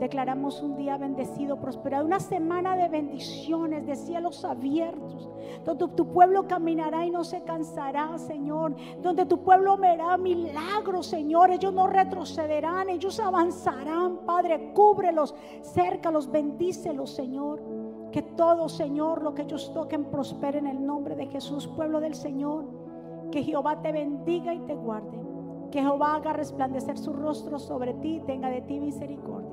[0.00, 5.30] Declaramos un día bendecido, prosperado, una semana de bendiciones, de cielos abiertos,
[5.64, 11.50] donde tu pueblo caminará y no se cansará, Señor, donde tu pueblo verá milagros, Señor,
[11.50, 17.62] ellos no retrocederán, ellos avanzarán, Padre, cúbrelos, cércalos, bendícelos, Señor.
[18.12, 22.14] Que todo, Señor, lo que ellos toquen prospere en el nombre de Jesús, pueblo del
[22.14, 22.64] Señor.
[23.30, 25.18] Que Jehová te bendiga y te guarde.
[25.70, 29.45] Que Jehová haga resplandecer su rostro sobre ti y tenga de ti misericordia.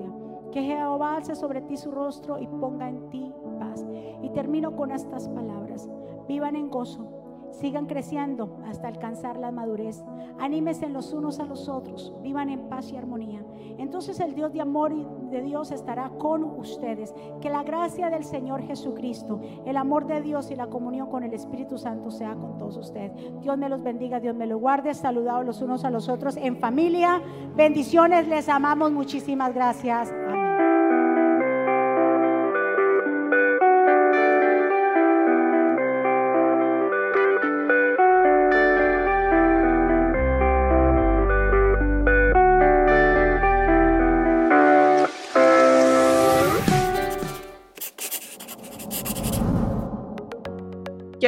[0.54, 3.86] Que Jehová alce sobre ti su rostro y ponga en ti paz.
[4.22, 5.90] Y termino con estas palabras.
[6.28, 7.24] Vivan en gozo,
[7.54, 10.04] Sigan creciendo hasta alcanzar la madurez.
[10.40, 12.14] Anímense los unos a los otros.
[12.22, 13.46] Vivan en paz y armonía.
[13.78, 17.14] Entonces el Dios de amor y de Dios estará con ustedes.
[17.42, 21.34] Que la gracia del Señor Jesucristo, el amor de Dios y la comunión con el
[21.34, 23.12] Espíritu Santo sea con todos ustedes.
[23.42, 24.94] Dios me los bendiga, Dios me los guarde.
[24.94, 27.22] Saludados los unos a los otros en familia.
[27.56, 28.92] Bendiciones, les amamos.
[28.92, 30.12] Muchísimas gracias.